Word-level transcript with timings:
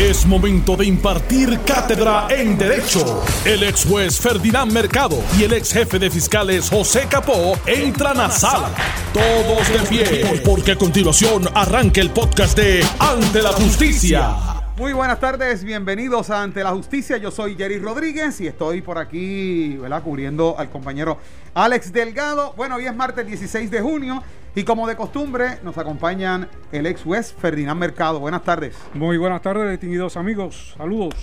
Es 0.00 0.24
momento 0.24 0.76
de 0.76 0.86
impartir 0.86 1.60
cátedra 1.60 2.26
en 2.30 2.56
Derecho. 2.56 3.22
El 3.44 3.62
ex 3.64 3.84
juez 3.84 4.18
Ferdinand 4.18 4.72
Mercado 4.72 5.22
y 5.38 5.42
el 5.42 5.52
ex 5.52 5.74
jefe 5.74 5.98
de 5.98 6.08
fiscales 6.08 6.70
José 6.70 7.06
Capó 7.06 7.52
entran 7.66 8.18
a 8.18 8.30
sala. 8.30 8.70
Todos 9.12 9.68
de 9.68 9.78
pie, 9.90 10.40
porque 10.42 10.72
a 10.72 10.76
continuación 10.76 11.46
arranca 11.52 12.00
el 12.00 12.08
podcast 12.08 12.56
de 12.56 12.82
Ante 12.98 13.42
la 13.42 13.52
Justicia. 13.52 14.36
Muy 14.78 14.94
buenas 14.94 15.20
tardes, 15.20 15.62
bienvenidos 15.62 16.30
a 16.30 16.42
Ante 16.42 16.64
la 16.64 16.70
Justicia. 16.70 17.18
Yo 17.18 17.30
soy 17.30 17.54
Jerry 17.54 17.78
Rodríguez 17.78 18.40
y 18.40 18.46
estoy 18.46 18.80
por 18.80 18.96
aquí, 18.96 19.76
¿verdad? 19.76 20.02
Cubriendo 20.02 20.54
al 20.58 20.70
compañero 20.70 21.18
Alex 21.52 21.92
Delgado. 21.92 22.54
Bueno, 22.56 22.76
hoy 22.76 22.86
es 22.86 22.96
martes 22.96 23.26
16 23.26 23.70
de 23.70 23.82
junio 23.82 24.22
y 24.54 24.64
como 24.64 24.86
de 24.88 24.96
costumbre 24.96 25.58
nos 25.62 25.78
acompañan 25.78 26.48
el 26.72 26.86
ex 26.86 27.02
juez 27.02 27.32
Ferdinand 27.32 27.78
Mercado. 27.78 28.18
Buenas 28.20 28.42
tardes. 28.42 28.76
Muy 28.94 29.16
buenas 29.16 29.42
tardes, 29.42 29.70
distinguidos 29.70 30.16
amigos. 30.16 30.74
Saludos. 30.76 31.14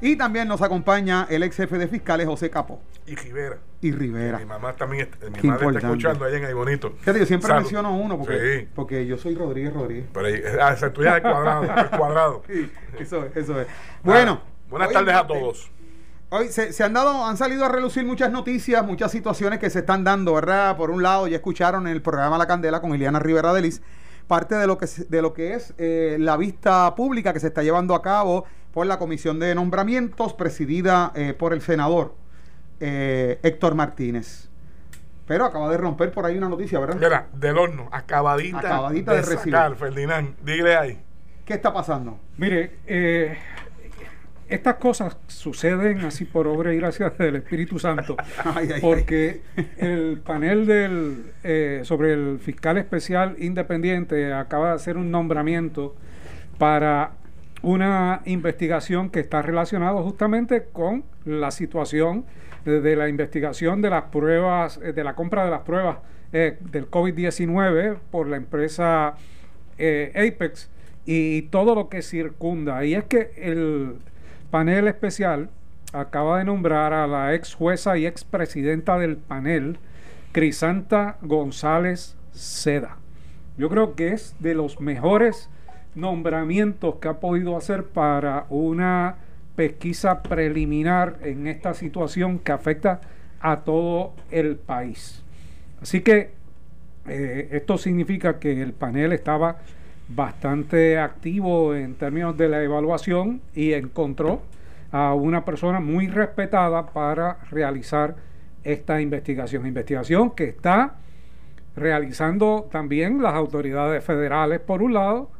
Y 0.00 0.16
también 0.16 0.48
nos 0.48 0.60
acompaña 0.60 1.26
el 1.30 1.42
ex 1.44 1.56
jefe 1.56 1.78
de 1.78 1.88
fiscales 1.88 2.26
José 2.26 2.50
Capo. 2.50 2.82
Y 3.06 3.14
Rivera. 3.14 3.58
Y 3.80 3.92
Rivera. 3.92 4.38
Mi 4.38 4.44
mamá 4.44 4.72
también 4.74 5.08
está, 5.10 5.26
mi 5.30 5.32
Qué 5.38 5.46
madre 5.46 5.66
está 5.66 5.66
importante. 5.66 5.86
escuchando 5.86 6.24
allá 6.24 6.36
en 6.38 6.44
Ay 6.46 6.52
Bonito. 6.52 6.90
Fíjate, 6.98 7.18
yo 7.20 7.26
siempre 7.26 7.48
Salud. 7.48 7.62
menciono 7.62 7.96
uno 7.96 8.18
porque, 8.18 8.58
Sí. 8.60 8.68
porque 8.74 9.06
yo 9.06 9.16
soy 9.18 9.34
Rodríguez 9.34 9.72
Rodríguez. 9.72 10.06
Pero 10.12 10.26
ahí, 10.26 10.42
ah, 10.60 10.72
esa 10.72 10.92
tuya 10.92 11.10
es 11.18 11.24
al 11.24 11.30
cuadrado, 11.32 11.72
al 11.76 11.90
cuadrado. 11.90 12.42
Sí, 12.48 12.70
eso 12.98 13.24
es, 13.24 13.36
eso 13.36 13.60
es. 13.60 13.66
Bueno. 14.02 14.40
Ah, 14.42 14.48
buenas 14.68 14.90
tardes 14.90 15.14
a 15.14 15.26
todos. 15.26 15.70
Hoy 16.36 16.48
se, 16.48 16.72
se 16.72 16.82
han 16.82 16.92
dado, 16.92 17.24
han 17.24 17.36
salido 17.36 17.64
a 17.64 17.68
relucir 17.68 18.04
muchas 18.04 18.28
noticias, 18.32 18.84
muchas 18.84 19.12
situaciones 19.12 19.60
que 19.60 19.70
se 19.70 19.78
están 19.78 20.02
dando, 20.02 20.34
¿verdad? 20.34 20.76
Por 20.76 20.90
un 20.90 21.00
lado, 21.00 21.28
ya 21.28 21.36
escucharon 21.36 21.86
en 21.86 21.92
el 21.92 22.02
programa 22.02 22.36
La 22.38 22.48
Candela 22.48 22.80
con 22.80 22.92
Ileana 22.92 23.20
Rivera 23.20 23.52
Delis, 23.52 23.82
parte 24.26 24.56
de 24.56 24.66
lo 24.66 24.76
que, 24.76 24.86
de 25.08 25.22
lo 25.22 25.32
que 25.32 25.54
es 25.54 25.74
eh, 25.78 26.16
la 26.18 26.36
vista 26.36 26.92
pública 26.96 27.32
que 27.32 27.38
se 27.38 27.46
está 27.46 27.62
llevando 27.62 27.94
a 27.94 28.02
cabo 28.02 28.46
por 28.72 28.84
la 28.84 28.98
Comisión 28.98 29.38
de 29.38 29.54
Nombramientos, 29.54 30.34
presidida 30.34 31.12
eh, 31.14 31.34
por 31.34 31.52
el 31.52 31.60
senador 31.60 32.16
eh, 32.80 33.38
Héctor 33.44 33.76
Martínez. 33.76 34.48
Pero 35.28 35.44
acaba 35.44 35.70
de 35.70 35.76
romper 35.76 36.10
por 36.10 36.26
ahí 36.26 36.36
una 36.36 36.48
noticia, 36.48 36.80
¿verdad? 36.80 36.96
Mira, 36.96 37.28
del 37.32 37.56
horno, 37.56 37.88
acabadita, 37.92 38.58
Acabadita 38.58 39.12
de, 39.12 39.18
de 39.18 39.22
recibir. 39.24 39.54
sacar, 39.54 39.76
Ferdinand. 39.76 40.34
Dile 40.44 40.74
ahí. 40.76 41.00
¿Qué 41.44 41.54
está 41.54 41.72
pasando? 41.72 42.18
Mire, 42.38 42.78
eh, 42.88 43.38
estas 44.48 44.74
cosas 44.76 45.16
suceden 45.26 46.00
así 46.00 46.24
por 46.24 46.46
obra 46.46 46.72
y 46.72 46.78
gracia 46.78 47.10
del 47.10 47.36
Espíritu 47.36 47.78
Santo, 47.78 48.16
Ay, 48.44 48.66
ay, 48.66 48.72
ay. 48.74 48.80
porque 48.80 49.42
el 49.78 50.20
panel 50.24 50.66
del, 50.66 51.32
eh, 51.42 51.80
sobre 51.84 52.12
el 52.12 52.38
fiscal 52.38 52.78
especial 52.78 53.36
independiente 53.38 54.32
acaba 54.32 54.70
de 54.70 54.74
hacer 54.74 54.96
un 54.96 55.10
nombramiento 55.10 55.94
para 56.58 57.12
una 57.62 58.20
investigación 58.26 59.10
que 59.10 59.20
está 59.20 59.42
relacionada 59.42 60.00
justamente 60.02 60.64
con 60.72 61.04
la 61.24 61.50
situación 61.50 62.26
de, 62.64 62.80
de 62.80 62.96
la 62.96 63.08
investigación 63.08 63.80
de 63.80 63.90
las 63.90 64.04
pruebas, 64.04 64.78
eh, 64.82 64.92
de 64.92 65.04
la 65.04 65.14
compra 65.14 65.44
de 65.44 65.50
las 65.50 65.60
pruebas 65.60 65.98
eh, 66.36 66.58
del 66.72 66.90
COVID-19 66.90 67.96
por 68.10 68.26
la 68.26 68.36
empresa 68.36 69.14
eh, 69.78 70.12
Apex 70.16 70.68
y 71.06 71.42
todo 71.42 71.76
lo 71.76 71.88
que 71.88 72.02
circunda. 72.02 72.84
Y 72.84 72.94
es 72.96 73.04
que 73.04 73.30
el 73.36 73.98
panel 74.50 74.88
especial 74.88 75.50
acaba 75.92 76.38
de 76.38 76.44
nombrar 76.44 76.92
a 76.92 77.06
la 77.06 77.34
ex 77.34 77.54
jueza 77.54 77.96
y 77.96 78.06
ex 78.06 78.24
presidenta 78.24 78.98
del 78.98 79.16
panel, 79.16 79.78
Crisanta 80.32 81.18
González 81.22 82.16
Seda. 82.32 82.98
Yo 83.56 83.68
creo 83.68 83.94
que 83.94 84.08
es 84.08 84.34
de 84.40 84.54
los 84.54 84.80
mejores 84.80 85.48
nombramientos 85.94 86.96
que 86.96 87.08
ha 87.08 87.20
podido 87.20 87.56
hacer 87.56 87.84
para 87.84 88.46
una 88.48 89.16
pesquisa 89.54 90.22
preliminar 90.22 91.18
en 91.22 91.46
esta 91.46 91.74
situación 91.74 92.40
que 92.40 92.50
afecta 92.50 93.00
a 93.40 93.60
todo 93.60 94.14
el 94.30 94.56
país. 94.56 95.22
Así 95.80 96.00
que 96.00 96.32
eh, 97.06 97.48
esto 97.52 97.78
significa 97.78 98.38
que 98.40 98.62
el 98.62 98.72
panel 98.72 99.12
estaba 99.12 99.58
bastante 100.08 100.98
activo 100.98 101.74
en 101.74 101.94
términos 101.94 102.36
de 102.36 102.48
la 102.48 102.62
evaluación 102.62 103.40
y 103.54 103.72
encontró 103.72 104.42
a 104.92 105.14
una 105.14 105.44
persona 105.44 105.80
muy 105.80 106.08
respetada 106.08 106.86
para 106.86 107.38
realizar 107.50 108.16
esta 108.62 109.00
investigación. 109.00 109.66
Investigación 109.66 110.30
que 110.30 110.44
está 110.44 110.96
realizando 111.76 112.68
también 112.70 113.22
las 113.22 113.34
autoridades 113.34 114.04
federales 114.04 114.60
por 114.60 114.82
un 114.82 114.94
lado, 114.94 115.30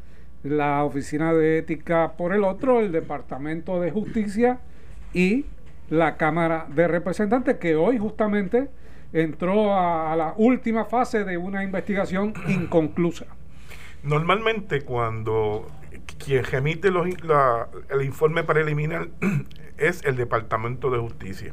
la 0.43 0.85
Oficina 0.85 1.33
de 1.33 1.59
Ética 1.59 2.13
por 2.17 2.35
el 2.35 2.45
otro, 2.45 2.81
el 2.81 2.93
Departamento 2.93 3.81
de 3.81 3.91
Justicia 3.91 4.59
y 5.13 5.47
la 5.89 6.17
Cámara 6.17 6.67
de 6.75 6.89
Representantes, 6.89 7.57
que 7.59 7.77
hoy 7.77 7.99
justamente 7.99 8.69
entró 9.13 9.73
a, 9.73 10.13
a 10.13 10.17
la 10.17 10.35
última 10.37 10.85
fase 10.87 11.25
de 11.25 11.37
una 11.39 11.63
investigación 11.63 12.35
inconclusa. 12.49 13.27
Normalmente 14.05 14.83
cuando 14.83 15.67
quien 16.19 16.45
remite 16.45 16.91
los 16.91 17.09
la- 17.25 17.69
el 17.91 18.03
informe 18.03 18.45
preliminar 18.45 19.09
es 19.79 20.05
el 20.05 20.17
Departamento 20.17 20.91
de 20.91 20.99
Justicia. 20.99 21.53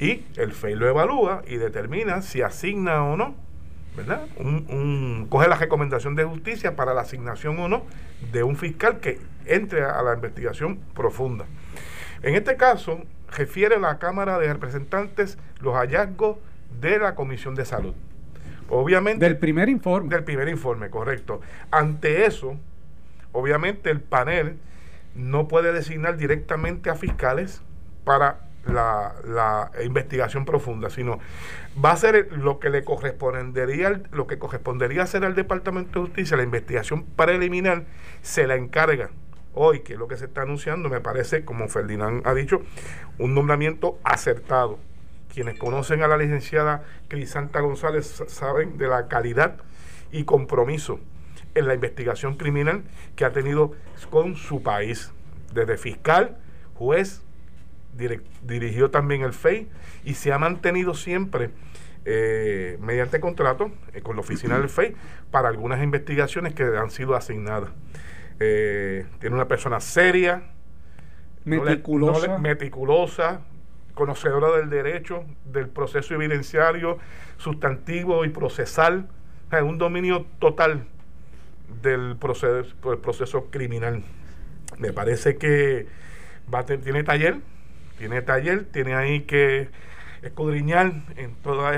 Y 0.00 0.24
el 0.36 0.52
FEI 0.52 0.74
lo 0.74 0.88
evalúa 0.88 1.42
y 1.46 1.56
determina 1.56 2.20
si 2.22 2.42
asigna 2.42 3.04
o 3.04 3.16
no, 3.16 3.34
¿verdad? 3.96 4.26
Un, 4.36 4.66
un- 4.68 5.26
coge 5.30 5.48
la 5.48 5.56
recomendación 5.56 6.14
de 6.16 6.24
justicia 6.24 6.76
para 6.76 6.92
la 6.94 7.02
asignación 7.02 7.58
o 7.58 7.68
no 7.68 7.84
de 8.32 8.42
un 8.42 8.56
fiscal 8.56 9.00
que 9.00 9.18
entre 9.46 9.84
a 9.84 10.02
la 10.02 10.14
investigación 10.14 10.78
profunda. 10.94 11.44
En 12.22 12.34
este 12.34 12.56
caso, 12.56 13.02
refiere 13.36 13.78
la 13.78 13.98
Cámara 13.98 14.38
de 14.38 14.52
Representantes 14.52 15.38
los 15.60 15.74
hallazgos 15.74 16.38
de 16.80 16.98
la 16.98 17.14
Comisión 17.14 17.54
de 17.54 17.64
Salud. 17.64 17.94
Obviamente, 18.68 19.24
Del 19.24 19.38
primer 19.38 19.68
informe. 19.68 20.08
del 20.08 20.24
primer 20.24 20.48
informe, 20.48 20.90
correcto. 20.90 21.40
Ante 21.70 22.26
eso, 22.26 22.56
obviamente 23.32 23.90
el 23.90 24.00
panel 24.00 24.58
no 25.14 25.48
puede 25.48 25.72
designar 25.72 26.16
directamente 26.16 26.90
a 26.90 26.94
fiscales 26.94 27.62
para 28.04 28.40
la, 28.66 29.14
la 29.24 29.70
investigación 29.84 30.44
profunda, 30.44 30.90
sino 30.90 31.20
va 31.82 31.92
a 31.92 31.96
ser 31.96 32.32
lo 32.32 32.58
que 32.58 32.70
le 32.70 32.84
correspondería, 32.84 34.02
lo 34.10 34.26
que 34.26 34.38
correspondería 34.38 35.02
hacer 35.02 35.24
al 35.24 35.34
Departamento 35.34 36.00
de 36.00 36.06
Justicia, 36.06 36.36
la 36.36 36.42
investigación 36.42 37.04
preliminar, 37.04 37.84
se 38.22 38.46
la 38.46 38.56
encarga 38.56 39.10
hoy, 39.54 39.80
que 39.80 39.94
es 39.94 39.98
lo 39.98 40.06
que 40.06 40.16
se 40.16 40.26
está 40.26 40.42
anunciando, 40.42 40.88
me 40.88 41.00
parece, 41.00 41.44
como 41.44 41.68
Ferdinand 41.68 42.26
ha 42.26 42.34
dicho, 42.34 42.60
un 43.18 43.34
nombramiento 43.34 43.98
acertado. 44.04 44.78
Quienes 45.36 45.58
conocen 45.58 46.02
a 46.02 46.08
la 46.08 46.16
licenciada 46.16 46.82
Crisanta 47.08 47.60
González 47.60 48.06
sa- 48.06 48.26
saben 48.26 48.78
de 48.78 48.88
la 48.88 49.06
calidad 49.06 49.56
y 50.10 50.24
compromiso 50.24 50.98
en 51.54 51.66
la 51.68 51.74
investigación 51.74 52.38
criminal 52.38 52.84
que 53.16 53.26
ha 53.26 53.32
tenido 53.32 53.72
con 54.08 54.36
su 54.36 54.62
país, 54.62 55.12
desde 55.52 55.76
fiscal, 55.76 56.38
juez, 56.74 57.20
dirigió 58.42 58.90
también 58.90 59.20
el 59.20 59.34
FEI 59.34 59.68
y 60.04 60.14
se 60.14 60.32
ha 60.32 60.38
mantenido 60.38 60.94
siempre 60.94 61.50
eh, 62.06 62.78
mediante 62.80 63.20
contrato 63.20 63.70
eh, 63.92 64.00
con 64.00 64.16
la 64.16 64.20
oficina 64.20 64.58
del 64.58 64.70
FEI 64.70 64.94
para 65.30 65.50
algunas 65.50 65.82
investigaciones 65.82 66.54
que 66.54 66.62
han 66.64 66.90
sido 66.90 67.14
asignadas. 67.14 67.68
Eh, 68.40 69.04
tiene 69.20 69.36
una 69.36 69.48
persona 69.48 69.80
seria, 69.80 70.44
no 71.44 71.56
le- 71.56 71.70
meticulosa. 71.72 72.26
no 72.26 72.32
le- 72.36 72.38
meticulosa, 72.40 73.40
conocedora 73.96 74.58
del 74.58 74.68
derecho, 74.68 75.24
del 75.46 75.68
proceso 75.68 76.14
evidenciario, 76.14 76.98
sustantivo 77.38 78.26
y 78.26 78.28
procesal, 78.28 79.08
un 79.64 79.78
dominio 79.78 80.26
total 80.38 80.84
del 81.82 82.16
proceso, 82.16 82.76
del 82.84 82.98
proceso 82.98 83.46
criminal. 83.50 84.02
Me 84.78 84.92
parece 84.92 85.38
que 85.38 85.86
tiene 86.84 87.04
taller, 87.04 87.38
tiene 87.96 88.20
taller, 88.20 88.64
tiene 88.66 88.94
ahí 88.94 89.22
que 89.22 89.70
escudriñar 90.22 90.92
en 91.16 91.34
todos 91.36 91.74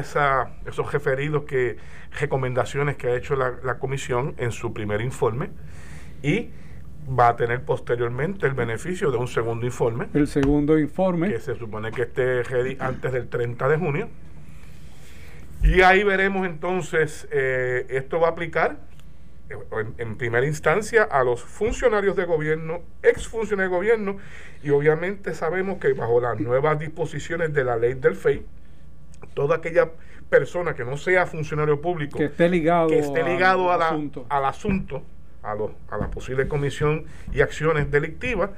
esos 0.66 0.92
referidos 0.92 1.44
que 1.44 1.76
recomendaciones 2.18 2.96
que 2.96 3.08
ha 3.08 3.14
hecho 3.14 3.36
la, 3.36 3.54
la 3.62 3.78
comisión 3.78 4.34
en 4.38 4.50
su 4.50 4.72
primer 4.72 5.02
informe 5.02 5.50
y 6.22 6.50
va 7.08 7.28
a 7.28 7.36
tener 7.36 7.62
posteriormente 7.64 8.46
el 8.46 8.54
beneficio 8.54 9.10
de 9.10 9.16
un 9.16 9.28
segundo 9.28 9.64
informe 9.64 10.08
el 10.14 10.26
segundo 10.26 10.78
informe. 10.78 11.30
que 11.30 11.40
se 11.40 11.54
supone 11.56 11.90
que 11.92 12.02
esté 12.02 12.42
ready 12.42 12.76
antes 12.80 13.12
del 13.12 13.28
30 13.28 13.68
de 13.68 13.76
junio. 13.78 14.08
Y 15.62 15.80
ahí 15.82 16.04
veremos 16.04 16.46
entonces, 16.46 17.26
eh, 17.30 17.86
esto 17.88 18.20
va 18.20 18.28
a 18.28 18.30
aplicar 18.30 18.76
eh, 19.50 19.54
en, 19.80 19.94
en 19.98 20.16
primera 20.16 20.46
instancia 20.46 21.02
a 21.02 21.24
los 21.24 21.42
funcionarios 21.42 22.14
de 22.16 22.24
gobierno, 22.24 22.80
exfuncionarios 23.02 23.70
de 23.72 23.76
gobierno, 23.76 24.16
y 24.62 24.70
obviamente 24.70 25.34
sabemos 25.34 25.78
que 25.78 25.92
bajo 25.94 26.20
las 26.20 26.38
nuevas 26.38 26.78
disposiciones 26.78 27.52
de 27.54 27.64
la 27.64 27.76
ley 27.76 27.94
del 27.94 28.14
FEI, 28.14 28.44
toda 29.34 29.56
aquella 29.56 29.90
persona 30.30 30.74
que 30.74 30.84
no 30.84 30.96
sea 30.96 31.26
funcionario 31.26 31.80
público, 31.80 32.18
que 32.18 32.26
esté 32.26 32.48
ligado, 32.48 32.88
que 32.88 32.98
esté 32.98 33.22
ligado 33.24 33.70
al 33.72 33.76
a 33.76 33.78
la- 33.78 33.88
asunto. 33.88 34.26
al 34.28 34.44
asunto, 34.44 35.02
a, 35.42 35.54
los, 35.54 35.70
a 35.90 35.98
la 35.98 36.10
posible 36.10 36.48
comisión 36.48 37.06
y 37.32 37.40
acciones 37.40 37.90
delictivas, 37.90 38.50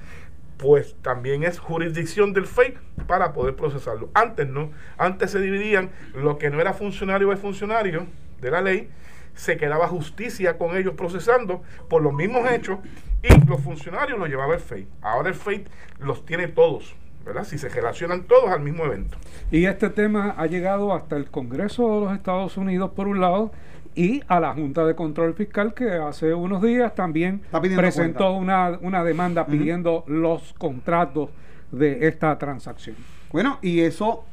pues 0.56 0.94
también 1.02 1.42
es 1.42 1.58
jurisdicción 1.58 2.32
del 2.32 2.46
FEI 2.46 2.74
para 3.06 3.32
poder 3.32 3.56
procesarlo. 3.56 4.10
Antes 4.12 4.46
no, 4.46 4.70
antes 4.98 5.30
se 5.30 5.40
dividían 5.40 5.90
lo 6.14 6.36
que 6.38 6.50
no 6.50 6.60
era 6.60 6.74
funcionario 6.74 7.32
es 7.32 7.40
funcionario 7.40 8.06
de 8.40 8.50
la 8.50 8.60
ley, 8.60 8.90
se 9.34 9.56
quedaba 9.56 9.88
justicia 9.88 10.58
con 10.58 10.76
ellos 10.76 10.94
procesando 10.94 11.62
por 11.88 12.02
los 12.02 12.12
mismos 12.12 12.50
hechos 12.50 12.78
y 13.22 13.46
los 13.46 13.62
funcionarios 13.62 14.18
los 14.18 14.28
llevaba 14.28 14.54
el 14.54 14.60
FEI. 14.60 14.86
Ahora 15.00 15.30
el 15.30 15.34
FEI 15.34 15.64
los 15.98 16.26
tiene 16.26 16.48
todos, 16.48 16.94
¿verdad? 17.24 17.44
Si 17.44 17.58
se 17.58 17.68
relacionan 17.68 18.24
todos 18.24 18.50
al 18.50 18.60
mismo 18.60 18.84
evento. 18.84 19.16
Y 19.50 19.66
este 19.66 19.90
tema 19.90 20.34
ha 20.36 20.46
llegado 20.46 20.94
hasta 20.94 21.16
el 21.16 21.30
Congreso 21.30 21.94
de 21.94 22.00
los 22.06 22.14
Estados 22.14 22.56
Unidos 22.56 22.90
por 22.94 23.08
un 23.08 23.20
lado 23.20 23.52
y 23.94 24.22
a 24.28 24.40
la 24.40 24.54
Junta 24.54 24.84
de 24.84 24.94
Control 24.94 25.34
Fiscal 25.34 25.74
que 25.74 25.90
hace 25.92 26.32
unos 26.32 26.62
días 26.62 26.94
también 26.94 27.42
presentó 27.76 28.32
una, 28.32 28.78
una, 28.80 29.02
demanda 29.02 29.46
pidiendo 29.46 30.04
los 30.06 30.52
contratos 30.54 31.30
de 31.72 32.06
esta 32.06 32.38
transacción. 32.38 32.96
Bueno, 33.32 33.58
y 33.62 33.80
eso, 33.80 34.24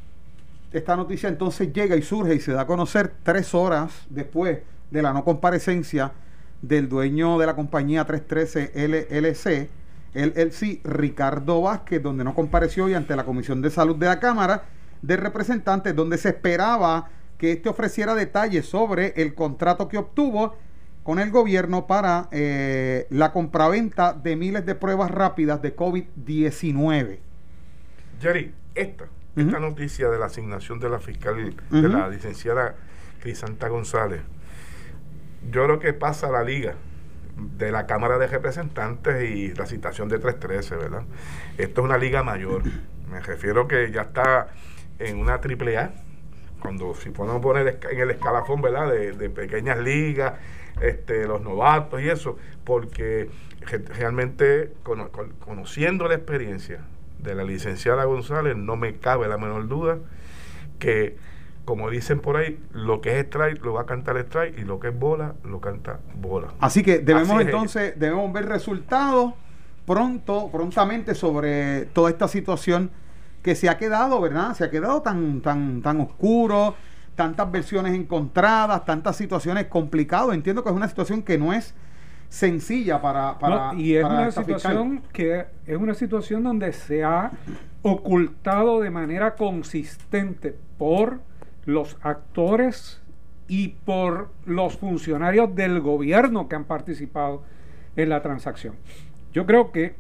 esta 0.72 0.96
noticia 0.96 1.30
entonces 1.30 1.74
llega 1.74 1.96
y 1.96 2.02
surge 2.02 2.36
y 2.36 2.40
se 2.40 2.52
da 2.52 2.62
a 2.62 2.68
conocer 2.68 3.14
tres 3.24 3.54
horas 3.54 4.06
después 4.10 4.60
de 4.92 5.02
la 5.02 5.14
no 5.14 5.24
comparecencia 5.24 6.12
del 6.62 6.90
dueño 6.90 7.38
de 7.38 7.46
la 7.46 7.56
compañía 7.56 8.06
313 8.06 8.72
LLC, 8.88 9.70
el 10.18 10.52
sí, 10.52 10.82
Ricardo 10.84 11.62
Vázquez, 11.62 12.02
donde 12.02 12.24
no 12.24 12.34
compareció 12.34 12.90
y 12.90 12.94
ante 12.94 13.16
la 13.16 13.26
Comisión 13.26 13.62
de 13.62 13.70
Salud 13.70 13.96
de 13.96 14.08
la 14.08 14.20
Cámara 14.20 14.64
de 15.02 15.18
Representantes, 15.18 15.96
donde 15.96 16.18
se 16.18 16.30
esperaba 16.30 17.10
que 17.38 17.52
este 17.52 17.70
ofreciera 17.70 18.16
detalles 18.16 18.66
sobre 18.66 19.14
el 19.18 19.36
contrato 19.36 19.88
que 19.88 19.98
obtuvo 19.98 20.56
con 21.04 21.20
el 21.20 21.32
gobierno 21.32 21.88
para 21.88 22.28
eh, 22.32 23.08
la 23.10 23.32
compraventa 23.32 24.14
de 24.14 24.36
miles 24.36 24.66
de 24.66 24.76
pruebas 24.76 25.12
rápidas 25.12 25.62
de 25.62 25.76
COVID-19. 25.76 27.20
Jerry, 28.20 28.54
esta, 28.76 29.06
esta 29.36 29.60
noticia 29.60 30.10
de 30.10 30.20
la 30.20 30.26
asignación 30.26 30.80
de 30.80 30.90
la 30.90 31.00
fiscal, 31.00 31.56
de 31.70 31.90
la 31.90 32.10
licenciada 32.10 32.76
Crisanta 33.22 33.68
González, 33.68 34.22
yo 35.52 35.64
creo 35.64 35.80
que 35.80 35.94
pasa 35.94 36.28
a 36.28 36.32
la 36.32 36.44
liga 36.44 36.74
de 37.38 37.72
la 37.72 37.86
Cámara 37.86 38.18
de 38.18 38.28
Representantes 38.28 39.30
y 39.30 39.54
la 39.54 39.66
citación 39.66 40.10
de 40.10 40.20
313, 40.20 40.76
¿verdad? 40.76 41.04
Esto 41.58 41.82
es 41.82 41.86
una 41.86 41.98
liga 41.98 42.24
mayor. 42.24 42.64
Me 43.12 43.20
refiero 43.22 43.68
que 43.68 43.92
ya 43.92 44.02
está 44.02 44.48
en 45.00 45.20
una 45.20 45.40
triple 45.40 45.78
A 45.78 45.92
cuando 46.60 46.96
si 46.96 47.12
podemos 47.12 47.42
poner 47.42 47.80
en 47.90 48.00
el 48.00 48.12
escalafón, 48.12 48.62
¿verdad? 48.62 48.92
De, 48.92 49.30
pequeñas 49.30 49.78
ligas, 49.78 50.34
este, 50.82 51.28
los 51.28 51.42
novatos 51.42 52.02
y 52.02 52.10
eso, 52.10 52.38
porque 52.64 53.30
realmente 53.96 54.74
conociendo 55.40 56.08
la 56.08 56.16
experiencia 56.16 56.82
de 57.20 57.36
la 57.36 57.44
licenciada 57.44 58.06
González, 58.06 58.56
no 58.56 58.76
me 58.76 58.96
cabe 58.96 59.28
la 59.28 59.38
menor 59.38 59.68
duda 59.68 60.00
que, 60.80 61.18
como 61.68 61.90
dicen 61.90 62.22
por 62.22 62.38
ahí, 62.38 62.58
lo 62.72 63.02
que 63.02 63.20
es 63.20 63.26
strike 63.26 63.62
lo 63.62 63.74
va 63.74 63.82
a 63.82 63.86
cantar 63.86 64.16
strike 64.16 64.58
y 64.58 64.62
lo 64.62 64.80
que 64.80 64.88
es 64.88 64.98
bola 64.98 65.36
lo 65.44 65.60
canta 65.60 66.00
bola. 66.16 66.48
Así 66.62 66.82
que 66.82 67.00
debemos 67.00 67.42
entonces, 67.42 68.00
debemos 68.00 68.32
ver 68.32 68.46
resultados 68.46 69.34
pronto, 69.86 70.50
prontamente 70.50 71.14
sobre 71.14 71.88
toda 71.88 72.10
esta 72.10 72.30
situación 72.30 72.90
que 73.44 73.54
se 73.54 73.68
ha 73.68 73.78
quedado, 73.78 74.22
¿verdad? 74.22 74.54
Se 74.54 74.64
ha 74.64 74.72
quedado 74.72 75.02
tan, 75.02 75.42
tan, 75.42 75.82
tan 75.82 76.00
oscuro, 76.00 76.74
tantas 77.16 77.52
versiones 77.52 77.94
encontradas, 77.96 78.86
tantas 78.86 79.18
situaciones 79.18 79.66
complicadas. 79.66 80.36
Entiendo 80.36 80.64
que 80.64 80.70
es 80.70 80.76
una 80.76 80.88
situación 80.88 81.22
que 81.22 81.38
no 81.38 81.52
es 81.52 81.76
sencilla 82.30 83.02
para, 83.02 83.38
para 83.40 83.74
y 83.76 83.98
es 83.98 84.06
una 84.06 84.32
situación 84.32 85.04
que 85.12 85.48
es 85.66 85.78
una 85.78 85.96
situación 85.96 86.44
donde 86.44 86.72
se 86.72 87.04
ha 87.04 87.32
ocultado 87.82 88.80
de 88.80 88.90
manera 88.90 89.36
consistente 89.36 90.58
por 90.78 91.27
los 91.68 91.98
actores 92.02 93.02
y 93.50 93.68
por 93.68 94.30
los 94.46 94.78
funcionarios 94.78 95.54
del 95.54 95.82
gobierno 95.82 96.48
que 96.48 96.56
han 96.56 96.64
participado 96.64 97.44
en 97.96 98.10
la 98.10 98.22
transacción. 98.22 98.76
Yo 99.34 99.46
creo 99.46 99.72
que 99.72 99.96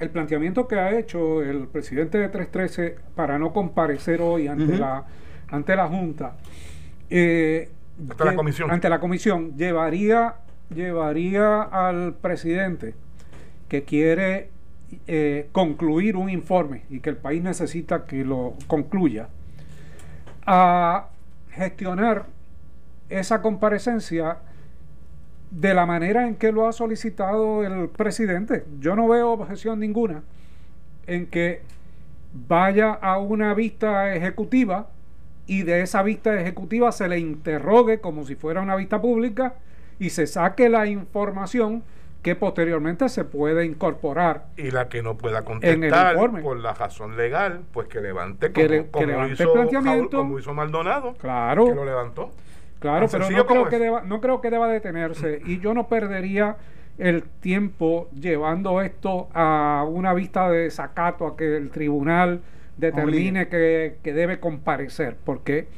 el 0.00 0.10
planteamiento 0.10 0.66
que 0.66 0.76
ha 0.76 0.98
hecho 0.98 1.42
el 1.42 1.68
presidente 1.68 2.18
de 2.18 2.28
313 2.28 2.96
para 3.14 3.38
no 3.38 3.52
comparecer 3.52 4.22
hoy 4.22 4.48
ante, 4.48 4.78
la, 4.78 5.04
ante 5.48 5.76
la 5.76 5.86
Junta, 5.86 6.36
eh, 7.10 7.70
ante, 8.10 8.24
la 8.24 8.34
comisión. 8.34 8.70
ante 8.70 8.88
la 8.88 8.98
comisión, 8.98 9.54
llevaría, 9.56 10.36
llevaría 10.74 11.62
al 11.62 12.14
presidente 12.14 12.94
que 13.68 13.84
quiere 13.84 14.48
eh, 15.06 15.48
concluir 15.52 16.16
un 16.16 16.30
informe 16.30 16.84
y 16.88 17.00
que 17.00 17.10
el 17.10 17.16
país 17.16 17.42
necesita 17.42 18.06
que 18.06 18.24
lo 18.24 18.54
concluya, 18.66 19.28
a 20.46 21.08
gestionar 21.50 22.26
esa 23.08 23.42
comparecencia 23.42 24.38
de 25.50 25.74
la 25.74 25.86
manera 25.86 26.26
en 26.26 26.36
que 26.36 26.52
lo 26.52 26.68
ha 26.68 26.72
solicitado 26.72 27.64
el 27.64 27.88
presidente. 27.88 28.64
Yo 28.80 28.96
no 28.96 29.08
veo 29.08 29.32
objeción 29.32 29.80
ninguna 29.80 30.22
en 31.06 31.26
que 31.26 31.62
vaya 32.32 32.92
a 32.92 33.18
una 33.18 33.54
vista 33.54 34.14
ejecutiva 34.14 34.88
y 35.46 35.62
de 35.62 35.82
esa 35.82 36.02
vista 36.02 36.38
ejecutiva 36.38 36.90
se 36.92 37.08
le 37.08 37.18
interrogue 37.18 38.00
como 38.00 38.24
si 38.24 38.34
fuera 38.34 38.60
una 38.60 38.76
vista 38.76 39.00
pública 39.00 39.54
y 39.98 40.10
se 40.10 40.26
saque 40.26 40.68
la 40.68 40.86
información 40.86 41.84
que 42.26 42.34
posteriormente 42.34 43.08
se 43.08 43.22
puede 43.22 43.64
incorporar. 43.64 44.46
Y 44.56 44.72
la 44.72 44.88
que 44.88 45.00
no 45.00 45.16
pueda 45.16 45.44
contestar 45.44 46.16
por 46.42 46.56
la 46.58 46.74
razón 46.74 47.16
legal, 47.16 47.60
pues 47.70 47.86
que 47.86 48.00
levante 48.00 48.50
como, 48.50 48.66
que, 48.66 49.32
hizo, 49.32 49.52
planteamiento, 49.52 50.18
como 50.18 50.36
hizo 50.36 50.52
Maldonado, 50.52 51.14
claro, 51.20 51.66
que 51.66 51.74
lo 51.76 51.84
levantó. 51.84 52.32
Claro, 52.80 53.06
pero 53.08 53.30
no 53.30 53.46
creo, 53.46 53.68
que 53.68 53.78
deba, 53.78 54.02
no 54.02 54.20
creo 54.20 54.40
que 54.40 54.50
deba 54.50 54.66
detenerse. 54.66 55.40
Y 55.46 55.60
yo 55.60 55.72
no 55.72 55.86
perdería 55.86 56.56
el 56.98 57.22
tiempo 57.22 58.08
llevando 58.12 58.80
esto 58.80 59.28
a 59.32 59.86
una 59.88 60.12
vista 60.12 60.50
de 60.50 60.62
desacato, 60.62 61.28
a 61.28 61.36
que 61.36 61.56
el 61.56 61.70
tribunal 61.70 62.40
determine 62.76 63.46
que, 63.46 63.98
que, 64.02 64.12
debe 64.12 64.40
comparecer, 64.40 65.16
porque 65.24 65.68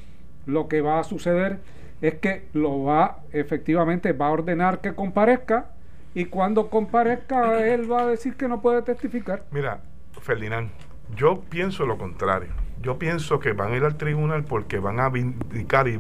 lo 0.46 0.66
que 0.66 0.80
va 0.80 0.98
a 0.98 1.04
suceder 1.04 1.58
es 2.00 2.14
que 2.14 2.46
lo 2.54 2.84
va, 2.84 3.18
efectivamente, 3.32 4.14
va 4.14 4.28
a 4.28 4.30
ordenar 4.30 4.80
que 4.80 4.94
comparezca 4.94 5.72
y 6.18 6.26
cuando 6.26 6.68
comparezca 6.68 7.66
él 7.66 7.90
va 7.90 8.02
a 8.02 8.06
decir 8.06 8.34
que 8.34 8.48
no 8.48 8.60
puede 8.60 8.82
testificar. 8.82 9.44
Mira, 9.50 9.80
Ferdinand, 10.20 10.70
yo 11.14 11.42
pienso 11.48 11.87
lo 11.87 11.96
contrario 11.96 12.52
yo 12.82 12.98
pienso 12.98 13.40
que 13.40 13.52
van 13.52 13.72
a 13.72 13.76
ir 13.76 13.84
al 13.84 13.96
tribunal 13.96 14.44
porque 14.44 14.78
van 14.78 15.00
a 15.00 15.08
vindicar 15.08 15.88
eh, 15.88 15.98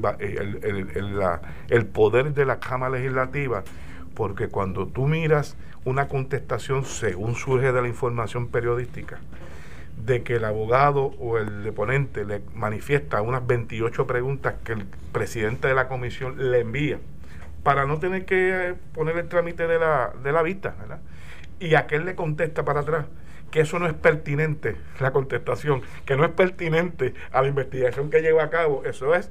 el, 1.68 1.86
poder 1.86 2.34
de 2.34 2.44
la 2.44 2.60
Cámara 2.60 2.98
Legislativa, 2.98 3.64
porque 4.14 4.48
cuando 4.48 4.86
tú 4.86 5.06
miras 5.06 5.56
una 5.84 6.08
contestación 6.08 6.84
según 6.84 7.34
surge 7.34 7.72
de 7.72 7.82
la 7.82 7.88
información 7.88 8.48
periodística, 8.48 9.18
de 10.04 10.22
que 10.22 10.36
el 10.36 10.44
abogado 10.44 11.06
o 11.18 11.38
el 11.38 11.64
deponente 11.64 12.24
le 12.24 12.42
manifiesta 12.54 13.20
unas 13.22 13.44
28 13.46 14.06
preguntas 14.06 14.54
que 14.62 14.72
el 14.72 14.84
presidente 15.12 15.68
de 15.68 15.74
la 15.74 15.88
comisión 15.88 16.50
le 16.50 16.60
envía, 16.60 16.98
para 17.68 17.84
no 17.84 17.98
tener 17.98 18.24
que 18.24 18.76
poner 18.94 19.18
el 19.18 19.28
trámite 19.28 19.66
de 19.66 19.78
la, 19.78 20.14
de 20.22 20.32
la 20.32 20.40
vista, 20.40 20.74
¿verdad? 20.80 21.00
Y 21.60 21.74
aquel 21.74 22.06
le 22.06 22.14
contesta 22.14 22.64
para 22.64 22.80
atrás 22.80 23.04
que 23.50 23.60
eso 23.60 23.78
no 23.78 23.86
es 23.86 23.92
pertinente, 23.92 24.74
la 25.00 25.10
contestación, 25.10 25.82
que 26.06 26.16
no 26.16 26.24
es 26.24 26.30
pertinente 26.30 27.12
a 27.30 27.42
la 27.42 27.48
investigación 27.48 28.08
que 28.08 28.22
lleva 28.22 28.44
a 28.44 28.48
cabo, 28.48 28.84
eso 28.86 29.14
es 29.14 29.30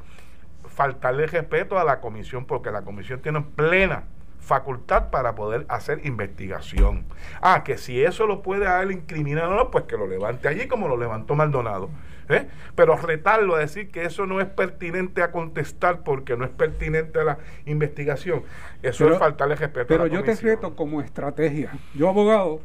faltarle 0.68 1.26
respeto 1.26 1.80
a 1.80 1.84
la 1.84 2.00
comisión, 2.00 2.46
porque 2.46 2.70
la 2.70 2.84
comisión 2.84 3.22
tiene 3.22 3.42
plena 3.42 4.04
facultad 4.40 5.10
para 5.10 5.34
poder 5.34 5.66
hacer 5.68 6.06
investigación. 6.06 7.06
Ah, 7.42 7.64
que 7.64 7.80
si 7.80 8.04
eso 8.04 8.28
lo 8.28 8.44
puede 8.44 8.68
haber 8.68 8.92
incriminado, 8.92 9.56
no, 9.56 9.72
pues 9.72 9.86
que 9.86 9.98
lo 9.98 10.06
levante 10.06 10.48
allí 10.48 10.68
como 10.68 10.88
lo 10.88 10.96
levantó 10.96 11.34
Maldonado. 11.34 11.90
¿Eh? 12.30 12.48
Pero 12.76 12.96
retarlo 12.98 13.56
a 13.56 13.60
decir 13.60 13.90
que 13.90 14.06
eso 14.06 14.26
no 14.26 14.42
es 14.42 14.48
pertinente 14.48 15.22
a 15.22 15.32
contestar 15.32 16.02
porque 16.04 16.36
no 16.36 16.46
es 16.46 16.52
pertinente 16.52 17.20
a 17.20 17.24
la 17.24 17.38
investigación, 17.66 18.44
eso 18.82 19.12
es 19.12 19.18
faltarle 19.18 19.56
respeto 19.56 19.94
a 19.94 19.98
la 19.98 20.04
comisión. 20.04 20.24
Pero 20.24 20.34
yo 20.34 20.40
te 20.40 20.48
reto 20.48 20.76
como 20.76 21.02
estrategia. 21.02 21.72
Yo, 21.94 22.10
abogado, 22.10 22.62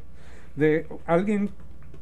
de 0.57 0.87
alguien 1.07 1.51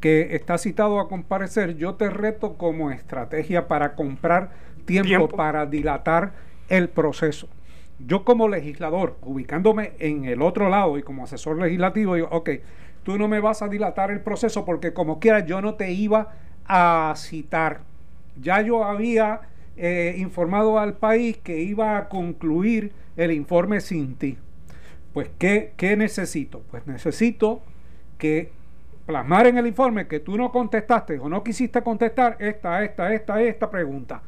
que 0.00 0.34
está 0.34 0.58
citado 0.58 0.98
a 0.98 1.08
comparecer, 1.08 1.76
yo 1.76 1.94
te 1.94 2.10
reto 2.10 2.54
como 2.56 2.90
estrategia 2.90 3.68
para 3.68 3.94
comprar 3.94 4.50
tiempo, 4.86 5.28
para 5.28 5.66
dilatar 5.66 6.32
el 6.68 6.88
proceso. 6.88 7.48
Yo 7.98 8.24
como 8.24 8.48
legislador, 8.48 9.18
ubicándome 9.20 9.92
en 9.98 10.24
el 10.24 10.40
otro 10.40 10.70
lado 10.70 10.96
y 10.96 11.02
como 11.02 11.24
asesor 11.24 11.58
legislativo, 11.58 12.14
digo, 12.14 12.28
ok, 12.30 12.50
tú 13.02 13.18
no 13.18 13.28
me 13.28 13.40
vas 13.40 13.60
a 13.60 13.68
dilatar 13.68 14.10
el 14.10 14.20
proceso 14.20 14.64
porque 14.64 14.94
como 14.94 15.20
quiera 15.20 15.40
yo 15.40 15.60
no 15.60 15.74
te 15.74 15.92
iba 15.92 16.32
a 16.66 17.14
citar. 17.16 17.80
Ya 18.40 18.60
yo 18.62 18.84
había 18.84 19.40
eh, 19.76 20.14
informado 20.18 20.78
al 20.78 20.94
país 20.94 21.36
que 21.38 21.60
iba 21.62 21.96
a 21.96 22.08
concluir 22.08 22.92
el 23.16 23.32
informe 23.32 23.80
sin 23.80 24.14
ti. 24.14 24.38
Pues, 25.12 25.30
¿qué, 25.38 25.72
¿qué 25.76 25.96
necesito? 25.96 26.62
Pues 26.70 26.86
necesito 26.86 27.62
que 28.18 28.52
plasmar 29.06 29.46
en 29.46 29.58
el 29.58 29.66
informe 29.66 30.06
que 30.06 30.20
tú 30.20 30.36
no 30.36 30.52
contestaste 30.52 31.18
o 31.18 31.28
no 31.28 31.42
quisiste 31.42 31.82
contestar 31.82 32.36
esta, 32.38 32.84
esta, 32.84 33.12
esta, 33.12 33.42
esta 33.42 33.70
pregunta. 33.70 34.22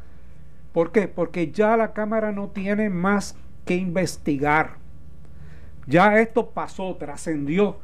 ¿Por 0.73 0.91
qué? 0.91 1.07
Porque 1.07 1.53
ya 1.53 1.77
la 1.77 1.93
Cámara 1.93 2.33
no 2.33 2.49
tiene 2.49 2.89
más 2.91 3.37
que 3.65 3.77
investigar. 3.77 4.77
Ya 5.87 6.19
esto 6.19 6.51
pasó, 6.51 6.97
trascendió 6.97 7.79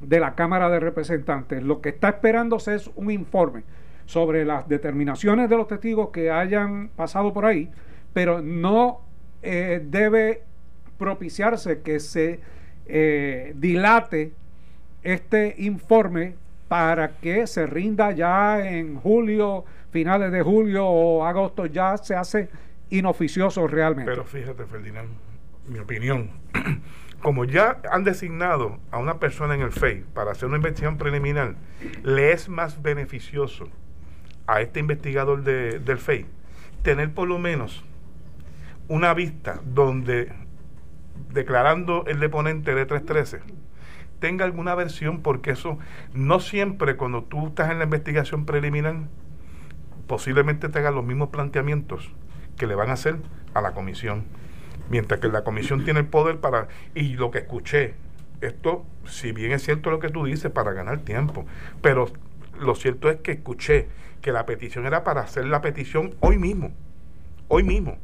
de 0.00 0.20
la 0.20 0.34
Cámara 0.34 0.68
de 0.68 0.80
Representantes. 0.80 1.62
Lo 1.62 1.80
que 1.80 1.90
está 1.90 2.08
esperándose 2.08 2.74
es 2.74 2.90
un 2.96 3.10
informe 3.10 3.62
sobre 4.12 4.44
las 4.44 4.68
determinaciones 4.68 5.48
de 5.48 5.56
los 5.56 5.66
testigos 5.66 6.10
que 6.10 6.30
hayan 6.30 6.88
pasado 6.88 7.32
por 7.32 7.46
ahí, 7.46 7.70
pero 8.12 8.42
no 8.42 9.00
eh, 9.42 9.80
debe 9.82 10.42
propiciarse 10.98 11.80
que 11.80 11.98
se 11.98 12.40
eh, 12.84 13.54
dilate 13.56 14.32
este 15.02 15.54
informe 15.56 16.34
para 16.68 17.16
que 17.16 17.46
se 17.46 17.66
rinda 17.66 18.12
ya 18.12 18.60
en 18.60 18.96
julio, 18.96 19.64
finales 19.90 20.30
de 20.30 20.42
julio 20.42 20.86
o 20.86 21.24
agosto, 21.24 21.64
ya 21.64 21.96
se 21.96 22.14
hace 22.14 22.50
inoficioso 22.90 23.66
realmente. 23.66 24.10
Pero 24.10 24.24
fíjate, 24.24 24.66
Ferdinand, 24.66 25.08
mi 25.68 25.78
opinión, 25.78 26.28
como 27.22 27.46
ya 27.46 27.80
han 27.90 28.04
designado 28.04 28.78
a 28.90 28.98
una 28.98 29.18
persona 29.18 29.54
en 29.54 29.62
el 29.62 29.72
FEI 29.72 30.04
para 30.12 30.32
hacer 30.32 30.48
una 30.48 30.56
investigación 30.58 30.98
preliminar, 30.98 31.54
le 32.02 32.32
es 32.32 32.50
más 32.50 32.82
beneficioso 32.82 33.70
a 34.46 34.60
este 34.60 34.80
investigador 34.80 35.42
de, 35.44 35.78
del 35.78 35.98
FEI 35.98 36.26
tener 36.82 37.12
por 37.12 37.28
lo 37.28 37.38
menos 37.38 37.84
una 38.88 39.14
vista 39.14 39.60
donde, 39.64 40.32
declarando 41.30 42.04
el 42.06 42.20
deponente 42.20 42.74
de 42.74 42.84
313, 42.84 43.40
tenga 44.18 44.44
alguna 44.44 44.74
versión, 44.74 45.22
porque 45.22 45.52
eso 45.52 45.78
no 46.12 46.40
siempre 46.40 46.96
cuando 46.96 47.24
tú 47.24 47.48
estás 47.48 47.70
en 47.70 47.78
la 47.78 47.84
investigación 47.84 48.44
preliminar, 48.44 48.96
posiblemente 50.06 50.68
te 50.68 50.78
hagan 50.78 50.94
los 50.94 51.04
mismos 51.04 51.30
planteamientos 51.30 52.12
que 52.56 52.66
le 52.66 52.74
van 52.74 52.90
a 52.90 52.94
hacer 52.94 53.16
a 53.54 53.60
la 53.60 53.72
comisión. 53.72 54.24
Mientras 54.90 55.20
que 55.20 55.28
la 55.28 55.42
comisión 55.42 55.84
tiene 55.84 56.00
el 56.00 56.06
poder 56.06 56.38
para, 56.38 56.68
y 56.94 57.14
lo 57.14 57.30
que 57.30 57.38
escuché, 57.38 57.94
esto, 58.40 58.84
si 59.06 59.32
bien 59.32 59.52
es 59.52 59.62
cierto 59.62 59.90
lo 59.90 60.00
que 60.00 60.08
tú 60.08 60.24
dices, 60.24 60.50
para 60.50 60.72
ganar 60.72 60.98
tiempo, 60.98 61.46
pero 61.80 62.08
lo 62.60 62.74
cierto 62.74 63.08
es 63.08 63.16
que 63.20 63.32
escuché 63.32 63.88
que 64.22 64.32
la 64.32 64.46
petición 64.46 64.86
era 64.86 65.04
para 65.04 65.20
hacer 65.22 65.44
la 65.46 65.60
petición 65.60 66.14
hoy 66.20 66.38
mismo, 66.38 66.72
hoy 67.48 67.64
mismo, 67.64 67.98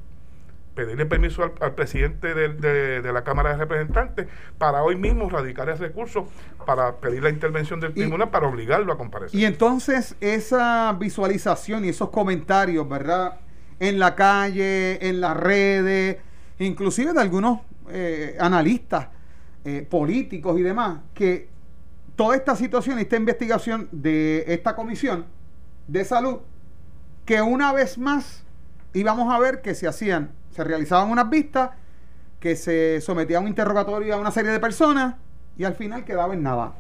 pedirle 0.75 1.07
permiso 1.07 1.43
al, 1.61 1.75
presidente 1.75 2.35
de, 2.35 3.13
la 3.13 3.25
Cámara 3.25 3.51
de 3.51 3.57
Representantes 3.57 4.27
para 4.59 4.83
hoy 4.83 4.97
mismo 4.97 5.31
radicar 5.31 5.69
ese 5.71 5.85
recurso 5.85 6.29
para 6.67 6.97
pedir 6.97 7.23
la 7.23 7.31
intervención 7.31 7.81
del 7.81 7.95
tribunal 7.95 8.31
para 8.31 8.47
obligarlo 8.47 8.93
a 8.93 8.99
comparecer. 8.99 9.39
Y 9.39 9.45
entonces 9.45 10.17
esa 10.21 10.95
visualización 10.99 11.85
y 11.85 11.89
esos 11.89 12.11
comentarios, 12.11 12.89
¿verdad? 12.89 13.41
En 13.81 13.99
la 13.99 14.15
calle, 14.15 15.09
en 15.09 15.21
las 15.21 15.37
redes, 15.37 16.19
inclusive 16.59 17.13
de 17.13 17.21
algunos 17.21 17.61
eh, 17.91 18.37
analistas 18.41 19.09
eh, 19.65 19.87
políticos 19.89 20.59
y 20.59 20.63
demás, 20.63 21.01
que 21.15 21.49
toda 22.17 22.37
esta 22.37 22.57
situación, 22.57 22.99
esta 22.99 23.17
investigación 23.17 23.89
de 23.93 24.45
esta 24.49 24.75
comisión 24.75 25.38
de 25.89 26.05
salud, 26.05 26.39
que 27.25 27.43
una 27.43 27.73
vez 27.73 27.99
más 27.99 28.45
íbamos 28.95 29.33
a 29.35 29.39
ver 29.39 29.61
que 29.63 29.75
se 29.75 29.89
hacían, 29.89 30.31
se 30.51 30.63
realizaban 30.63 31.11
unas 31.11 31.29
vistas, 31.29 31.71
que 32.41 32.55
se 32.55 33.01
sometía 33.01 33.39
a 33.39 33.41
un 33.41 33.49
interrogatorio 33.49 34.15
a 34.15 34.19
una 34.19 34.31
serie 34.31 34.53
de 34.53 34.61
personas 34.61 35.17
y 35.57 35.65
al 35.65 35.75
final 35.75 36.05
quedaba 36.05 36.35
en 36.35 36.43
nada. 36.43 36.75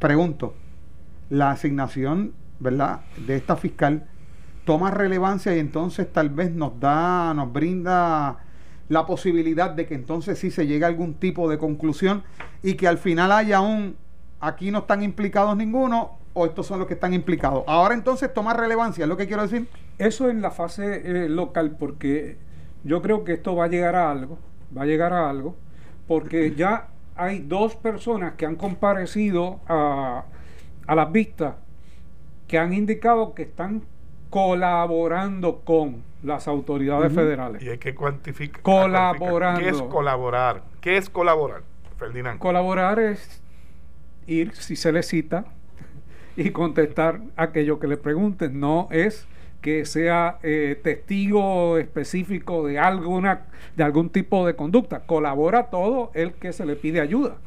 Pregunto, 0.00 0.54
la 1.30 1.52
asignación, 1.52 2.34
¿verdad?, 2.58 3.02
de 3.26 3.36
esta 3.36 3.56
fiscal 3.56 4.08
toma 4.64 4.90
relevancia 4.90 5.54
y 5.54 5.60
entonces 5.60 6.12
tal 6.12 6.30
vez 6.30 6.50
nos 6.50 6.78
da, 6.80 7.32
nos 7.34 7.52
brinda 7.52 8.38
la 8.88 9.06
posibilidad 9.06 9.70
de 9.70 9.86
que 9.86 9.94
entonces 9.94 10.38
sí 10.38 10.50
se 10.50 10.66
llegue 10.66 10.84
a 10.84 10.88
algún 10.88 11.14
tipo 11.14 11.48
de 11.48 11.58
conclusión 11.58 12.22
y 12.62 12.74
que 12.74 12.88
al 12.88 12.98
final 12.98 13.32
haya 13.32 13.60
un 13.60 13.96
aquí 14.40 14.70
no 14.70 14.80
están 14.80 15.02
implicados 15.02 15.56
ninguno 15.56 16.17
o 16.38 16.46
estos 16.46 16.66
son 16.66 16.78
los 16.78 16.86
que 16.86 16.94
están 16.94 17.12
implicados. 17.14 17.64
Ahora 17.66 17.94
entonces 17.94 18.32
toma 18.32 18.54
relevancia, 18.54 19.04
es 19.04 19.08
lo 19.08 19.16
que 19.16 19.26
quiero 19.26 19.42
decir. 19.42 19.68
Eso 19.98 20.30
en 20.30 20.40
la 20.40 20.50
fase 20.52 21.02
eh, 21.04 21.28
local 21.28 21.76
porque 21.78 22.36
yo 22.84 23.02
creo 23.02 23.24
que 23.24 23.32
esto 23.32 23.56
va 23.56 23.64
a 23.64 23.68
llegar 23.68 23.96
a 23.96 24.10
algo, 24.10 24.38
va 24.76 24.82
a 24.82 24.86
llegar 24.86 25.12
a 25.12 25.28
algo, 25.28 25.56
porque 26.06 26.54
ya 26.56 26.88
hay 27.16 27.40
dos 27.40 27.74
personas 27.74 28.34
que 28.34 28.46
han 28.46 28.54
comparecido 28.54 29.60
a, 29.66 30.24
a 30.86 30.94
las 30.94 31.10
vistas 31.10 31.56
que 32.46 32.58
han 32.58 32.72
indicado 32.72 33.34
que 33.34 33.42
están 33.42 33.82
colaborando 34.30 35.60
con 35.60 36.02
las 36.22 36.48
autoridades 36.48 37.12
federales. 37.12 37.62
Y 37.62 37.70
hay 37.70 37.78
que 37.78 37.94
cuantificar. 37.94 38.62
Colaborando. 38.62 39.60
¿Qué 39.60 39.68
es 39.68 39.82
colaborar? 39.82 40.62
¿Qué 40.80 40.96
es 40.96 41.10
colaborar, 41.10 41.62
Ferdinand? 41.96 42.38
Colaborar 42.38 42.98
es 42.98 43.42
ir, 44.26 44.54
si 44.54 44.76
se 44.76 44.92
le 44.92 45.02
cita, 45.02 45.44
y 46.38 46.50
contestar 46.50 47.20
aquello 47.36 47.80
que 47.80 47.88
le 47.88 47.96
pregunten. 47.96 48.60
No 48.60 48.88
es 48.92 49.26
que 49.60 49.84
sea 49.84 50.38
eh, 50.44 50.78
testigo 50.80 51.78
específico 51.78 52.64
de 52.64 52.78
alguna 52.78 53.46
de 53.76 53.82
algún 53.82 54.08
tipo 54.08 54.46
de 54.46 54.54
conducta. 54.54 55.00
Colabora 55.00 55.64
todo 55.64 56.12
el 56.14 56.34
que 56.34 56.52
se 56.52 56.64
le 56.64 56.76
pide 56.76 57.00
ayuda. 57.00 57.38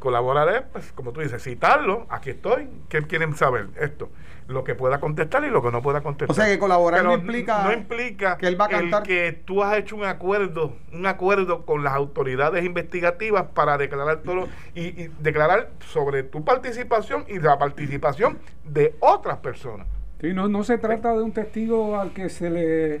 Sea, 0.00 0.10
colaborar 0.10 0.48
es, 0.48 0.62
pues, 0.72 0.92
como 0.92 1.12
tú 1.12 1.20
dices, 1.20 1.42
citarlo, 1.42 2.06
aquí 2.08 2.30
estoy, 2.30 2.68
¿qué 2.88 3.02
quieren 3.02 3.36
saber? 3.36 3.68
Esto 3.78 4.08
lo 4.50 4.64
que 4.64 4.74
pueda 4.74 5.00
contestar 5.00 5.44
y 5.44 5.50
lo 5.50 5.62
que 5.62 5.70
no 5.70 5.80
pueda 5.80 6.02
contestar. 6.02 6.30
O 6.30 6.34
sea 6.34 6.46
que 6.46 6.58
colaborar 6.58 7.04
no 7.04 7.14
implica, 7.14 7.64
no 7.64 7.72
implica 7.72 8.36
que 8.36 8.48
él 8.48 8.60
va 8.60 8.66
a 8.66 8.68
cantar. 8.68 9.02
El 9.02 9.08
que 9.08 9.32
tú 9.32 9.62
has 9.62 9.78
hecho 9.78 9.96
un 9.96 10.04
acuerdo, 10.04 10.76
un 10.92 11.06
acuerdo 11.06 11.64
con 11.64 11.84
las 11.84 11.94
autoridades 11.94 12.64
investigativas 12.64 13.46
para 13.54 13.78
declarar 13.78 14.22
todo 14.22 14.48
y, 14.74 15.08
declarar 15.20 15.70
sobre 15.86 16.22
tu 16.22 16.44
participación 16.44 17.24
y 17.28 17.38
la 17.38 17.58
participación 17.58 18.38
de 18.64 18.94
otras 19.00 19.38
personas. 19.38 19.86
Sí, 20.20 20.32
no, 20.34 20.48
no 20.48 20.64
se 20.64 20.76
trata 20.76 21.12
de 21.12 21.22
un 21.22 21.32
testigo 21.32 21.98
al 21.98 22.12
que 22.12 22.28
se 22.28 22.50
le 22.50 23.00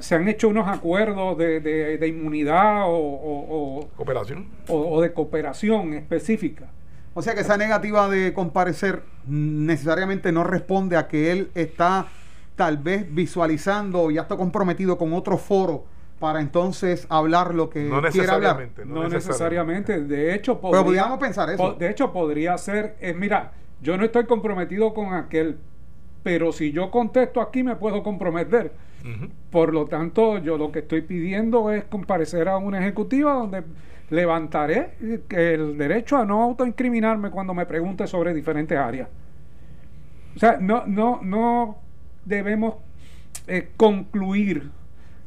se 0.00 0.14
han 0.14 0.28
hecho 0.28 0.48
unos 0.48 0.68
acuerdos 0.68 1.36
de, 1.38 1.60
de, 1.60 2.08
inmunidad 2.08 2.84
o, 2.86 3.88
cooperación 3.96 4.48
o 4.68 5.00
de 5.00 5.12
cooperación 5.12 5.94
específica. 5.94 6.68
O 7.14 7.22
sea 7.22 7.34
que 7.34 7.40
esa 7.40 7.56
negativa 7.56 8.08
de 8.08 8.32
comparecer 8.32 9.02
necesariamente 9.26 10.32
no 10.32 10.44
responde 10.44 10.96
a 10.96 11.08
que 11.08 11.30
él 11.30 11.50
está 11.54 12.06
tal 12.56 12.78
vez 12.78 13.12
visualizando 13.12 14.02
o 14.02 14.10
ya 14.10 14.22
está 14.22 14.36
comprometido 14.36 14.96
con 14.96 15.12
otro 15.12 15.36
foro 15.36 15.84
para 16.18 16.40
entonces 16.40 17.06
hablar 17.10 17.54
lo 17.54 17.68
que 17.68 17.90
quiere 18.12 18.30
hablar. 18.30 18.68
No, 18.86 19.08
necesariamente. 19.08 20.04
De 20.04 20.34
hecho, 20.34 20.60
podría, 20.60 21.18
pensar 21.18 21.50
eso. 21.50 21.74
de 21.74 21.90
hecho, 21.90 22.12
podría 22.12 22.56
ser, 22.58 22.96
eh, 23.00 23.12
mira, 23.12 23.52
yo 23.80 23.96
no 23.96 24.04
estoy 24.04 24.24
comprometido 24.26 24.94
con 24.94 25.12
aquel, 25.14 25.58
pero 26.22 26.52
si 26.52 26.70
yo 26.70 26.90
contesto 26.90 27.40
aquí 27.40 27.62
me 27.62 27.76
puedo 27.76 28.02
comprometer. 28.02 28.72
Por 29.50 29.74
lo 29.74 29.86
tanto, 29.86 30.38
yo 30.38 30.56
lo 30.56 30.70
que 30.70 30.80
estoy 30.80 31.02
pidiendo 31.02 31.70
es 31.72 31.84
comparecer 31.84 32.48
a 32.48 32.56
una 32.56 32.78
ejecutiva 32.78 33.34
donde 33.34 33.64
levantaré 34.10 34.90
el 35.30 35.76
derecho 35.76 36.18
a 36.18 36.24
no 36.24 36.42
autoincriminarme 36.42 37.30
cuando 37.30 37.54
me 37.54 37.66
pregunte 37.66 38.06
sobre 38.06 38.32
diferentes 38.32 38.78
áreas. 38.78 39.08
O 40.36 40.38
sea, 40.38 40.58
no, 40.60 40.86
no, 40.86 41.20
no 41.22 41.78
debemos 42.24 42.76
eh, 43.46 43.70
concluir 43.76 44.70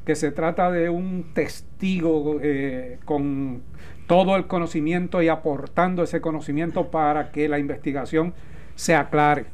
que 0.05 0.15
se 0.15 0.31
trata 0.31 0.71
de 0.71 0.89
un 0.89 1.33
testigo 1.33 2.39
eh, 2.41 2.99
con 3.05 3.63
todo 4.07 4.35
el 4.35 4.45
conocimiento 4.45 5.21
y 5.21 5.29
aportando 5.29 6.03
ese 6.03 6.21
conocimiento 6.21 6.91
para 6.91 7.31
que 7.31 7.49
la 7.49 7.57
investigación 7.57 8.33
se 8.75 8.95
aclare. 8.95 9.47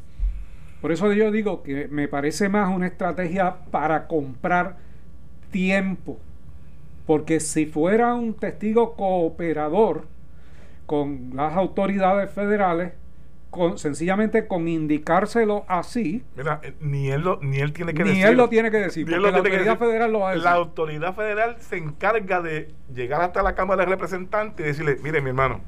Por 0.81 0.91
eso 0.91 1.13
yo 1.13 1.31
digo 1.31 1.63
que 1.63 1.88
me 1.89 2.07
parece 2.07 2.50
más 2.50 2.73
una 2.75 2.88
estrategia 2.88 3.57
para 3.71 4.07
comprar 4.07 4.77
tiempo 5.51 6.19
porque 7.05 7.39
si 7.39 7.65
fuera 7.65 8.13
un 8.13 8.33
testigo 8.33 8.95
cooperador 8.95 10.05
con 10.85 11.31
las 11.33 11.55
autoridades 11.55 12.31
federales, 12.31 12.93
con, 13.50 13.77
sencillamente 13.77 14.47
con 14.47 14.67
indicárselo 14.67 15.65
así. 15.67 16.23
Mira, 16.38 16.61
eh, 16.63 16.73
ni 16.79 17.09
él, 17.09 17.21
lo, 17.21 17.39
ni 17.41 17.59
él 17.59 17.73
tiene 17.73 17.93
que 17.93 18.03
decir. 18.03 18.17
Ni 18.17 18.23
él 18.23 18.38
lo 18.38 18.47
tiene 18.50 18.71
que 18.71 18.77
decir. 18.77 19.09
la 19.09 19.29
autoridad 19.29 19.77
federal 19.77 20.11
lo 20.13 20.19
va 20.19 20.29
a 20.29 20.31
decir. 20.31 20.45
La 20.45 20.53
autoridad 20.53 21.13
federal 21.13 21.57
se 21.59 21.77
encarga 21.77 22.41
de 22.41 22.71
llegar 22.93 23.21
hasta 23.21 23.43
la 23.43 23.55
Cámara 23.55 23.83
de 23.83 23.89
Representantes 23.89 24.65
y 24.65 24.69
decirle: 24.69 24.97
mire, 25.03 25.21
mi 25.21 25.29
hermano, 25.31 25.59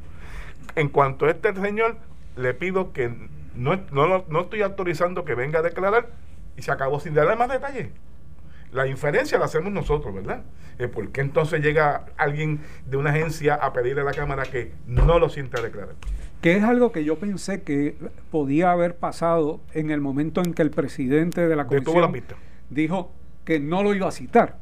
en 0.75 0.87
cuanto 0.87 1.25
a 1.25 1.31
este 1.31 1.53
señor, 1.55 1.97
le 2.37 2.53
pido 2.53 2.93
que 2.93 3.11
no, 3.55 3.79
no, 3.91 4.25
no 4.27 4.41
estoy 4.41 4.61
autorizando 4.61 5.25
que 5.25 5.35
venga 5.35 5.59
a 5.59 5.61
declarar 5.61 6.09
y 6.57 6.61
se 6.61 6.71
acabó 6.71 6.99
sin 6.99 7.13
darle 7.13 7.35
más 7.35 7.49
detalles 7.49 7.89
La 8.71 8.87
inferencia 8.87 9.37
la 9.37 9.45
hacemos 9.45 9.71
nosotros, 9.71 10.13
¿verdad? 10.13 10.43
Eh, 10.79 10.87
¿Por 10.87 11.11
qué 11.11 11.21
entonces 11.21 11.61
llega 11.61 12.05
alguien 12.17 12.61
de 12.85 12.97
una 12.97 13.11
agencia 13.11 13.55
a 13.55 13.73
pedirle 13.73 14.01
a 14.01 14.05
la 14.05 14.13
Cámara 14.13 14.43
que 14.43 14.71
no 14.87 15.19
lo 15.19 15.29
sienta 15.29 15.61
declarar? 15.61 15.95
Que 16.41 16.57
es 16.57 16.63
algo 16.63 16.91
que 16.91 17.03
yo 17.03 17.17
pensé 17.17 17.61
que 17.61 17.95
podía 18.31 18.71
haber 18.71 18.95
pasado 18.95 19.61
en 19.73 19.91
el 19.91 20.01
momento 20.01 20.41
en 20.41 20.53
que 20.53 20.61
el 20.61 20.71
presidente 20.71 21.47
de 21.47 21.55
la 21.55 21.67
comisión 21.67 22.11
pista. 22.11 22.35
dijo 22.69 23.11
que 23.45 23.59
no 23.59 23.83
lo 23.83 23.93
iba 23.93 24.07
a 24.07 24.11
citar. 24.11 24.57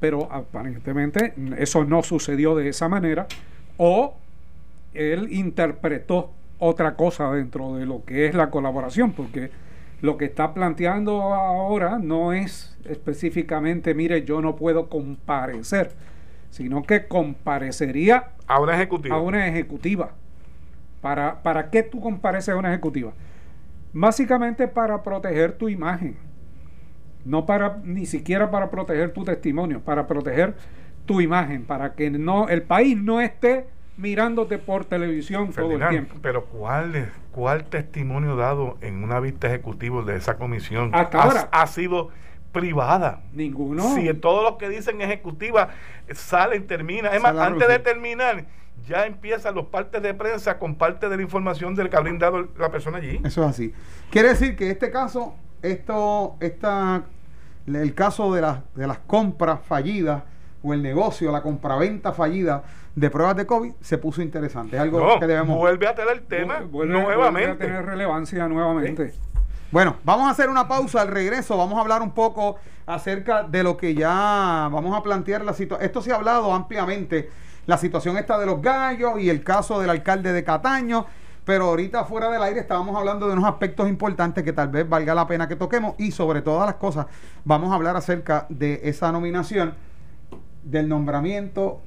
Pero 0.00 0.30
aparentemente 0.32 1.32
eso 1.56 1.84
no 1.84 2.02
sucedió 2.02 2.56
de 2.56 2.68
esa 2.68 2.88
manera. 2.88 3.26
O 3.76 4.16
él 4.92 5.28
interpretó 5.30 6.32
otra 6.64 6.94
cosa 6.94 7.28
dentro 7.32 7.74
de 7.74 7.86
lo 7.86 8.04
que 8.04 8.26
es 8.26 8.36
la 8.36 8.48
colaboración, 8.50 9.10
porque 9.10 9.50
lo 10.00 10.16
que 10.16 10.26
está 10.26 10.54
planteando 10.54 11.20
ahora 11.20 11.98
no 11.98 12.32
es 12.32 12.78
específicamente, 12.84 13.94
mire, 13.94 14.24
yo 14.24 14.40
no 14.40 14.54
puedo 14.54 14.88
comparecer, 14.88 15.90
sino 16.50 16.84
que 16.84 17.08
comparecería 17.08 18.28
A 18.46 18.60
una 18.60 18.76
ejecutiva. 18.76 19.16
a 19.16 19.20
una 19.20 19.48
ejecutiva. 19.48 20.12
¿Para, 21.00 21.42
¿Para 21.42 21.68
qué 21.68 21.82
tú 21.82 22.00
compareces 22.00 22.50
a 22.50 22.56
una 22.56 22.68
ejecutiva? 22.68 23.12
Básicamente 23.92 24.68
para 24.68 25.02
proteger 25.02 25.58
tu 25.58 25.68
imagen. 25.68 26.16
No 27.24 27.44
para, 27.44 27.80
ni 27.82 28.06
siquiera 28.06 28.52
para 28.52 28.70
proteger 28.70 29.12
tu 29.12 29.24
testimonio, 29.24 29.80
para 29.80 30.06
proteger 30.06 30.54
tu 31.06 31.20
imagen, 31.20 31.64
para 31.64 31.94
que 31.94 32.08
no, 32.08 32.48
el 32.48 32.62
país 32.62 32.96
no 32.96 33.20
esté 33.20 33.66
mirándote 33.96 34.58
por 34.58 34.84
televisión 34.84 35.52
todo 35.52 35.72
el 35.72 35.88
tiempo. 35.88 36.14
pero 36.22 36.44
¿cuál, 36.46 36.94
es- 36.96 37.08
¿cuál 37.32 37.64
testimonio 37.64 38.36
dado 38.36 38.78
en 38.80 39.02
una 39.04 39.20
vista 39.20 39.48
ejecutiva 39.48 40.02
de 40.02 40.16
esa 40.16 40.36
comisión 40.36 40.90
Hasta 40.94 41.18
ha, 41.20 41.24
ahora. 41.24 41.48
ha 41.52 41.66
sido 41.66 42.08
privada? 42.52 43.20
Ninguno. 43.32 43.94
Si 43.94 44.12
todos 44.14 44.42
los 44.44 44.56
que 44.58 44.68
dicen 44.68 45.00
ejecutiva 45.02 45.70
salen, 46.12 46.66
terminan. 46.66 47.14
Es 47.14 47.22
más, 47.22 47.36
antes 47.36 47.68
de 47.68 47.78
terminar, 47.78 48.44
ya 48.86 49.06
empiezan 49.06 49.54
los 49.54 49.66
partes 49.66 50.02
de 50.02 50.14
prensa 50.14 50.58
con 50.58 50.74
parte 50.74 51.08
de 51.08 51.16
la 51.16 51.22
información 51.22 51.74
del 51.74 51.88
que 51.90 51.96
ha 51.96 52.00
brindado 52.00 52.48
la 52.58 52.70
persona 52.70 52.98
allí. 52.98 53.20
Eso 53.24 53.42
es 53.44 53.50
así. 53.50 53.72
Quiere 54.10 54.30
decir 54.30 54.56
que 54.56 54.70
este 54.70 54.90
caso, 54.90 55.34
esto, 55.62 56.36
esta, 56.40 57.04
el 57.66 57.94
caso 57.94 58.32
de, 58.34 58.40
las 58.40 58.58
de 58.74 58.86
las 58.86 58.98
compras 59.00 59.60
fallidas 59.66 60.24
o 60.62 60.72
el 60.72 60.82
negocio, 60.82 61.30
la 61.32 61.42
compraventa 61.42 62.12
fallida 62.12 62.62
de 62.94 63.10
pruebas 63.10 63.36
de 63.36 63.46
COVID 63.46 63.72
se 63.80 63.98
puso 63.98 64.22
interesante. 64.22 64.76
Es 64.76 64.82
algo 64.82 65.00
No, 65.00 65.18
que 65.18 65.26
debemos. 65.26 65.56
vuelve 65.56 65.86
a 65.88 65.94
tener 65.94 66.12
el 66.12 66.22
tema 66.22 66.60
Vu- 66.60 66.68
vuelve- 66.70 66.92
vuelve 66.94 67.14
nuevamente. 67.16 67.50
a 67.64 67.66
tener 67.66 67.84
relevancia 67.86 68.46
nuevamente. 68.48 69.14
Bueno, 69.70 69.96
vamos 70.04 70.28
a 70.28 70.30
hacer 70.30 70.50
una 70.50 70.68
pausa 70.68 71.00
al 71.00 71.08
regreso. 71.08 71.56
Vamos 71.56 71.78
a 71.78 71.80
hablar 71.80 72.02
un 72.02 72.10
poco 72.10 72.56
acerca 72.86 73.42
de 73.44 73.62
lo 73.62 73.76
que 73.76 73.94
ya 73.94 74.68
vamos 74.70 74.94
a 74.96 75.02
plantear 75.02 75.44
la 75.44 75.54
situación. 75.54 75.86
Esto 75.86 76.02
se 76.02 76.12
ha 76.12 76.16
hablado 76.16 76.52
ampliamente. 76.52 77.30
La 77.66 77.78
situación 77.78 78.18
esta 78.18 78.38
de 78.38 78.44
los 78.46 78.60
gallos 78.60 79.18
y 79.20 79.30
el 79.30 79.42
caso 79.42 79.80
del 79.80 79.88
alcalde 79.90 80.32
de 80.32 80.44
Cataño. 80.44 81.06
Pero 81.44 81.64
ahorita 81.66 82.04
fuera 82.04 82.30
del 82.30 82.40
aire 82.42 82.60
estábamos 82.60 82.94
hablando 82.96 83.26
de 83.26 83.32
unos 83.32 83.44
aspectos 83.46 83.88
importantes 83.88 84.44
que 84.44 84.52
tal 84.52 84.68
vez 84.68 84.88
valga 84.88 85.12
la 85.14 85.26
pena 85.26 85.48
que 85.48 85.56
toquemos. 85.56 85.94
Y 85.98 86.10
sobre 86.12 86.42
todas 86.42 86.66
las 86.66 86.76
cosas, 86.76 87.06
vamos 87.44 87.72
a 87.72 87.74
hablar 87.74 87.96
acerca 87.96 88.46
de 88.48 88.80
esa 88.84 89.10
nominación, 89.10 89.74
del 90.62 90.88
nombramiento, 90.88 91.80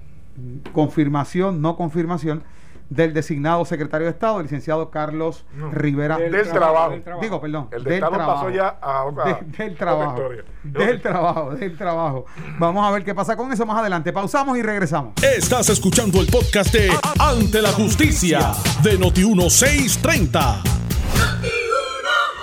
confirmación, 0.74 1.62
no 1.62 1.76
confirmación, 1.78 2.44
del 2.90 3.16
designado 3.16 3.66
secretario 3.66 4.06
de 4.06 4.12
Estado, 4.12 4.38
el 4.38 4.44
licenciado 4.44 4.92
Carlos 4.92 5.44
No. 5.56 5.72
Rivera 5.72 6.18
Del 6.18 6.48
trabajo. 6.52 6.92
del 6.92 7.02
trabajo. 7.04 7.24
Digo, 7.24 7.42
perdón. 7.42 7.68
El 7.72 7.84
de 7.84 7.90
del 7.90 7.94
Estado 7.96 8.14
trabajo. 8.16 8.40
pasó 8.44 8.50
ya 8.56 8.68
a 8.80 9.04
otra- 9.06 9.24
De- 9.26 9.64
del 9.66 9.76
trabajo. 9.76 10.12
otra 10.12 10.24
historia. 10.36 10.44
Del 10.64 11.02
trabajo, 11.02 11.50
del 11.56 11.78
trabajo. 11.78 12.26
Vamos 12.60 12.86
a 12.88 12.92
ver 12.92 13.04
qué 13.04 13.16
pasa 13.16 13.36
con 13.36 13.52
eso 13.52 13.66
más 13.66 13.80
adelante. 13.80 14.14
Pausamos 14.14 14.56
y 14.58 14.62
regresamos. 14.62 15.14
Estás 15.24 15.68
escuchando 15.70 16.22
el 16.22 16.28
podcast 16.28 16.72
de 16.74 16.92
Ante 17.20 17.60
la 17.64 17.72
Justicia 17.72 18.52
de 18.84 19.00
Noti1630. 19.00 20.62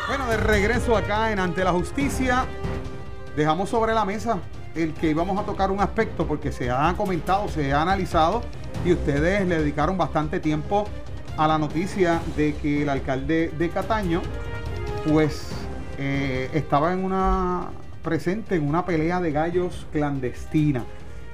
Bueno, 0.09 0.27
de 0.27 0.37
regreso 0.39 0.97
acá 0.97 1.31
en 1.31 1.39
Ante 1.39 1.63
la 1.63 1.71
Justicia, 1.73 2.47
dejamos 3.37 3.69
sobre 3.71 3.95
la 3.95 4.05
mesa 4.05 4.39
el 4.75 4.95
que 4.95 5.11
íbamos 5.11 5.39
a 5.39 5.45
tocar 5.45 5.71
un 5.71 5.81
aspecto 5.81 6.27
porque 6.27 6.53
se 6.53 6.71
ha 6.71 6.95
comentado, 6.97 7.49
se 7.49 7.73
ha 7.73 7.83
analizado 7.83 8.43
y 8.85 8.93
ustedes 8.93 9.47
le 9.47 9.59
dedicaron 9.59 9.99
bastante 9.99 10.41
tiempo 10.41 10.87
a 11.37 11.49
la 11.49 11.59
noticia 11.59 12.21
de 12.37 12.55
que 12.57 12.83
el 12.83 12.89
alcalde 12.89 13.53
de 13.57 13.71
Cataño 13.71 14.23
pues 15.09 15.51
eh, 15.99 16.51
estaba 16.53 16.93
en 16.93 17.05
una 17.05 17.71
presente 18.03 18.57
en 18.57 18.69
una 18.69 18.85
pelea 18.85 19.21
de 19.21 19.33
gallos 19.33 19.87
clandestina. 19.93 20.85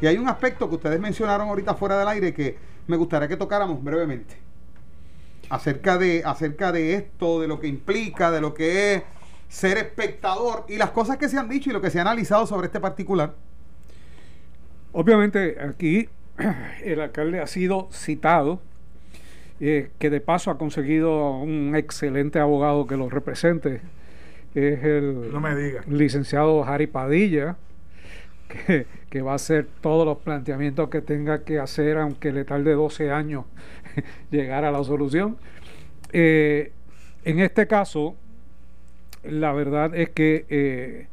Y 0.01 0.07
hay 0.07 0.17
un 0.17 0.29
aspecto 0.29 0.69
que 0.69 0.77
ustedes 0.77 1.01
mencionaron 1.01 1.49
ahorita 1.49 1.75
fuera 1.75 1.99
del 1.99 2.09
aire 2.09 2.33
que 2.33 2.59
me 2.87 2.97
gustaría 2.97 3.27
que 3.27 3.37
tocáramos 3.37 3.83
brevemente. 3.83 4.37
Acerca 5.51 5.99
de, 5.99 6.23
acerca 6.25 6.73
de 6.73 6.95
esto, 6.95 7.41
de 7.41 7.49
lo 7.49 7.59
que 7.59 7.67
implica, 7.69 8.31
de 8.31 8.41
lo 8.41 8.55
que 8.55 8.95
es 8.95 9.03
ser 9.49 9.79
espectador 9.79 10.65
y 10.69 10.77
las 10.77 10.91
cosas 10.91 11.17
que 11.17 11.29
se 11.29 11.39
han 11.39 11.49
dicho 11.49 11.71
y 11.71 11.73
lo 11.73 11.81
que 11.81 11.91
se 11.91 11.99
ha 11.99 12.03
analizado 12.03 12.47
sobre 12.47 12.67
este 12.67 12.81
particular. 12.81 13.35
Obviamente 14.93 15.57
aquí 15.61 16.09
el 16.85 17.01
alcalde 17.01 17.41
ha 17.41 17.47
sido 17.47 17.89
citado, 17.91 18.61
eh, 19.61 19.91
que 19.99 20.11
de 20.11 20.21
paso 20.21 20.51
ha 20.51 20.59
conseguido 20.59 21.39
un 21.39 21.75
excelente 21.75 22.39
abogado 22.39 22.87
que 22.87 22.97
lo 22.97 23.09
represente. 23.09 23.81
Es 24.55 24.83
el 24.85 25.33
No 25.33 25.41
me 25.41 25.55
diga. 25.55 25.83
licenciado 25.87 26.65
Harry 26.65 26.87
Padilla, 26.87 27.57
que, 28.49 28.87
que 29.11 29.23
va 29.23 29.33
a 29.33 29.35
hacer 29.37 29.67
todos 29.81 30.07
los 30.07 30.19
planteamientos 30.19 30.89
que 30.89 31.03
tenga 31.03 31.45
que 31.45 31.59
hacer, 31.59 31.99
aunque 31.99 32.33
le 32.33 32.45
tarde 32.45 32.73
12 32.73 33.11
años 33.11 33.45
llegar 34.31 34.65
a 34.65 34.71
la 34.71 34.83
solución. 34.85 35.37
Eh, 36.13 36.73
en 37.25 37.41
este 37.41 37.67
caso, 37.67 38.17
la 39.25 39.53
verdad 39.53 39.95
es 39.95 40.11
que 40.11 40.47
eh, 40.49 41.07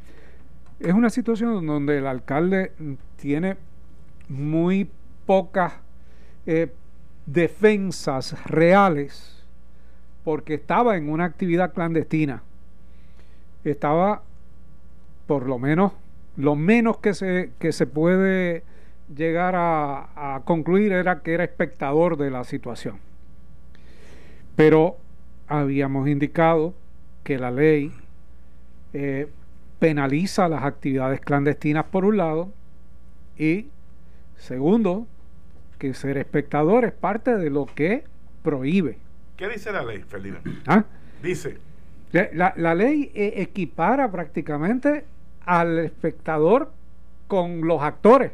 es 0.80 0.92
una 0.92 1.10
situación 1.10 1.66
donde 1.66 1.98
el 1.98 2.06
alcalde 2.06 2.72
tiene 3.16 3.56
muy 4.28 4.90
pocas 5.24 5.74
eh, 6.46 6.72
defensas 7.26 8.44
reales 8.46 9.44
porque 10.24 10.54
estaba 10.54 10.96
en 10.96 11.08
una 11.08 11.24
actividad 11.24 11.72
clandestina. 11.72 12.42
Estaba, 13.64 14.22
por 15.26 15.46
lo 15.46 15.58
menos, 15.58 15.92
lo 16.36 16.56
menos 16.56 16.98
que 16.98 17.14
se, 17.14 17.50
que 17.58 17.72
se 17.72 17.86
puede 17.86 18.62
llegar 19.14 19.54
a, 19.56 20.34
a 20.36 20.40
concluir 20.40 20.92
era 20.92 21.20
que 21.20 21.34
era 21.34 21.44
espectador 21.44 22.16
de 22.16 22.30
la 22.30 22.44
situación. 22.44 22.98
Pero 24.56 24.96
habíamos 25.48 26.08
indicado 26.08 26.74
que 27.26 27.40
la 27.40 27.50
ley 27.50 27.92
eh, 28.92 29.28
penaliza 29.80 30.48
las 30.48 30.62
actividades 30.62 31.20
clandestinas 31.20 31.84
por 31.86 32.04
un 32.04 32.18
lado 32.18 32.52
y 33.36 33.66
segundo 34.36 35.08
que 35.80 35.92
ser 35.92 36.18
espectador 36.18 36.84
es 36.84 36.92
parte 36.92 37.36
de 37.36 37.50
lo 37.50 37.66
que 37.66 38.04
prohíbe. 38.44 38.98
¿Qué 39.36 39.48
dice 39.48 39.72
la 39.72 39.82
ley, 39.82 40.04
Ferdinand? 40.06 40.62
¿ah? 40.68 40.84
Dice, 41.20 41.58
La, 42.12 42.54
la 42.56 42.76
ley 42.76 43.10
eh, 43.12 43.32
equipara 43.38 44.08
prácticamente 44.08 45.04
al 45.44 45.80
espectador 45.80 46.70
con 47.26 47.66
los 47.66 47.82
actores, 47.82 48.30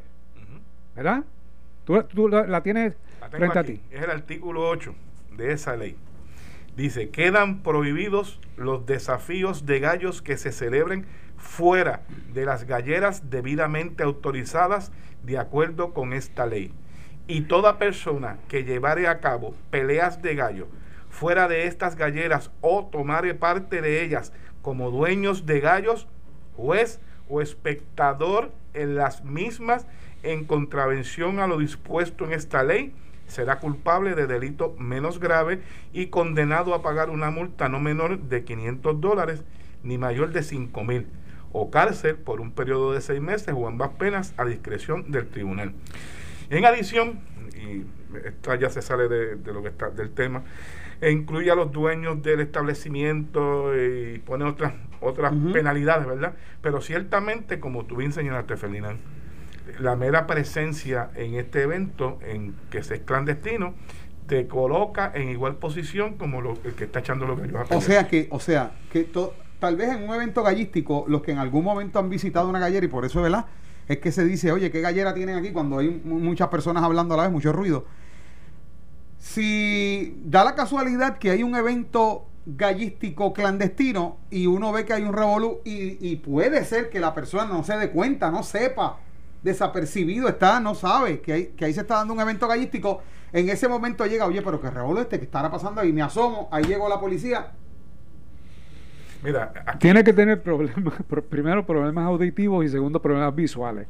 ¿verdad? 0.95 1.25
Tú, 1.87 2.03
tú 2.15 2.29
la, 2.29 2.47
la 2.47 2.63
tienes 2.63 2.93
la 3.23 3.31
frente 3.31 3.59
a 3.59 3.65
ti. 3.65 3.81
es 3.91 4.03
el 4.03 4.11
artículo 4.11 4.69
8 4.69 4.95
de 5.39 5.53
esa 5.55 5.77
ley. 5.77 5.97
Dice, 6.77 7.11
quedan 7.11 7.63
prohibidos 7.63 8.41
los 8.57 8.87
desafíos 8.87 9.67
de 9.67 9.81
gallos 9.81 10.23
que 10.23 10.39
se 10.39 10.53
celebren 10.53 11.07
fuera 11.37 12.03
de 12.33 12.47
las 12.47 12.65
galleras 12.65 13.31
debidamente 13.31 14.03
autorizadas 14.03 14.91
de 15.23 15.39
acuerdo 15.39 15.93
con 15.93 16.13
esta 16.13 16.47
ley. 16.47 16.73
Y 17.27 17.43
toda 17.43 17.79
persona 17.79 18.39
que 18.49 18.65
llevare 18.65 19.07
a 19.07 19.21
cabo 19.21 19.55
peleas 19.71 20.23
de 20.23 20.35
gallo 20.35 20.69
fuera 21.11 21.47
de 21.47 21.67
estas 21.67 21.95
galleras 21.95 22.51
o 22.63 22.87
tomare 22.91 23.35
parte 23.35 23.83
de 23.83 24.03
ellas 24.03 24.33
como 24.63 24.91
dueños 24.91 25.45
de 25.45 25.61
gallos, 25.61 26.09
juez 26.57 27.01
o 27.29 27.43
espectador 27.43 28.51
en 28.73 28.97
las 28.97 29.25
mismas 29.25 29.87
en 30.23 30.45
contravención 30.45 31.39
a 31.39 31.47
lo 31.47 31.59
dispuesto 31.59 32.25
en 32.25 32.33
esta 32.33 32.63
ley, 32.63 32.95
será 33.33 33.59
culpable 33.59 34.15
de 34.15 34.27
delito 34.27 34.75
menos 34.79 35.19
grave 35.19 35.61
y 35.93 36.07
condenado 36.07 36.75
a 36.75 36.83
pagar 36.83 37.11
una 37.11 37.31
multa 37.31 37.69
no 37.69 37.81
menor 37.81 38.21
de 38.21 38.45
500 38.45 39.01
dólares 39.01 39.43
ni 39.83 39.99
mayor 39.99 40.33
de 40.33 40.43
5 40.43 40.85
mil 40.85 41.07
o 41.53 41.71
cárcel 41.71 42.17
por 42.17 42.41
un 42.41 42.53
periodo 42.53 42.93
de 42.93 43.01
seis 43.01 43.21
meses 43.21 43.55
o 43.57 43.67
ambas 43.69 43.91
penas 43.91 44.33
a 44.37 44.45
discreción 44.45 45.11
del 45.11 45.29
tribunal. 45.29 45.73
En 46.51 46.65
adición, 46.65 47.21
y 47.55 47.85
esto 48.27 48.55
ya 48.55 48.71
se 48.71 48.81
sale 48.81 49.09
de, 49.09 49.37
de 49.37 49.53
lo 49.53 49.63
que 49.63 49.69
está 49.69 49.91
del 49.91 50.11
tema, 50.11 50.43
e 51.01 51.11
incluye 51.11 51.51
a 51.51 51.55
los 51.55 51.73
dueños 51.73 52.23
del 52.23 52.41
establecimiento 52.41 53.75
y 53.77 54.19
pone 54.21 54.45
otras 54.45 54.73
otras 55.03 55.35
penalidades, 55.53 56.07
¿verdad? 56.07 56.35
Pero 56.63 56.81
ciertamente, 56.81 57.61
como 57.61 57.85
tú 57.85 57.97
bien 57.97 58.13
señalaste, 58.13 58.57
Ferdinand, 58.57 59.01
la 59.83 59.97
mera 59.97 60.27
presencia 60.27 61.11
en 61.15 61.35
este 61.35 61.63
evento, 61.63 62.19
en 62.23 62.55
que 62.71 62.83
se 62.83 62.95
es 62.95 63.01
clandestino, 63.01 63.75
te 64.27 64.47
coloca 64.47 65.11
en 65.15 65.29
igual 65.29 65.57
posición 65.57 66.15
como 66.15 66.41
lo, 66.41 66.57
el 66.65 66.75
que 66.75 66.85
está 66.85 67.01
echando 67.01 67.27
los 67.27 67.39
gallos 67.39 67.71
a 67.71 67.77
O 67.77 67.81
sea 67.81 68.07
que, 68.07 68.29
o 68.31 68.39
sea, 68.39 68.73
que 68.93 69.09
tal 69.59 69.77
vez 69.77 69.91
en 69.91 70.09
un 70.09 70.15
evento 70.15 70.43
gallístico, 70.43 71.05
los 71.09 71.23
que 71.23 71.33
en 71.33 71.39
algún 71.39 71.65
momento 71.65 71.99
han 71.99 72.09
visitado 72.09 72.49
una 72.49 72.61
gallera, 72.61 72.87
y 72.87 72.89
por 72.89 73.05
eso, 73.05 73.21
¿verdad? 73.21 73.47
Es 73.89 73.99
que 73.99 74.13
se 74.13 74.25
dice, 74.25 74.53
oye, 74.53 74.71
¿qué 74.71 74.81
gallera 74.81 75.13
tienen 75.13 75.37
aquí? 75.37 75.51
Cuando 75.51 75.79
hay 75.79 75.91
muchas 76.05 76.49
personas 76.49 76.85
hablando 76.85 77.15
a 77.15 77.17
la 77.17 77.23
vez, 77.25 77.33
mucho 77.33 77.53
ruido. 77.53 77.85
Si 79.19 80.21
da 80.25 80.45
la 80.45 80.55
casualidad 80.55 81.19
que 81.19 81.31
hay 81.31 81.43
un 81.43 81.57
evento 81.57 82.27
gallístico 82.47 83.33
clandestino 83.33 84.19
y 84.31 84.47
uno 84.47 84.73
ve 84.73 84.85
que 84.85 84.95
hay 84.95 85.03
un 85.03 85.13
revolú 85.13 85.61
y, 85.65 85.99
y, 86.01 86.17
puede 86.17 86.65
ser 86.65 86.91
que 86.91 86.99
la 86.99 87.15
persona 87.15 87.45
no 87.45 87.63
se 87.63 87.77
dé 87.77 87.91
cuenta, 87.91 88.33
no 88.33 88.43
sepa, 88.43 88.99
desapercibido 89.43 90.29
está, 90.29 90.61
no 90.61 90.75
sabe 90.75 91.21
que, 91.21 91.33
hay, 91.33 91.47
que 91.49 91.65
ahí 91.65 91.73
se 91.73 91.81
está 91.81 91.97
dando 91.97 92.15
un 92.15 92.21
evento 92.21 92.47
gallístico, 92.47 93.03
en 93.33 93.49
ese 93.49 93.69
momento 93.69 94.07
llega, 94.07 94.27
oye, 94.27 94.43
pero 94.43 94.61
que 94.61 94.71
revolú 94.71 95.01
este 95.01 95.19
que 95.19 95.25
estará 95.25 95.51
pasando 95.51 95.81
ahí, 95.81 95.93
me 95.93 96.03
asomo, 96.03 96.49
ahí 96.53 96.65
llegó 96.65 96.89
la 96.89 97.01
policía. 97.01 97.53
Mira, 99.23 99.53
tiene 99.79 100.03
que 100.05 100.13
tener 100.13 100.43
problemas, 100.43 100.95
primero 101.29 101.65
problemas 101.65 102.07
auditivos 102.07 102.65
y 102.65 102.69
segundo 102.69 103.01
problemas 103.01 103.35
visuales 103.35 103.87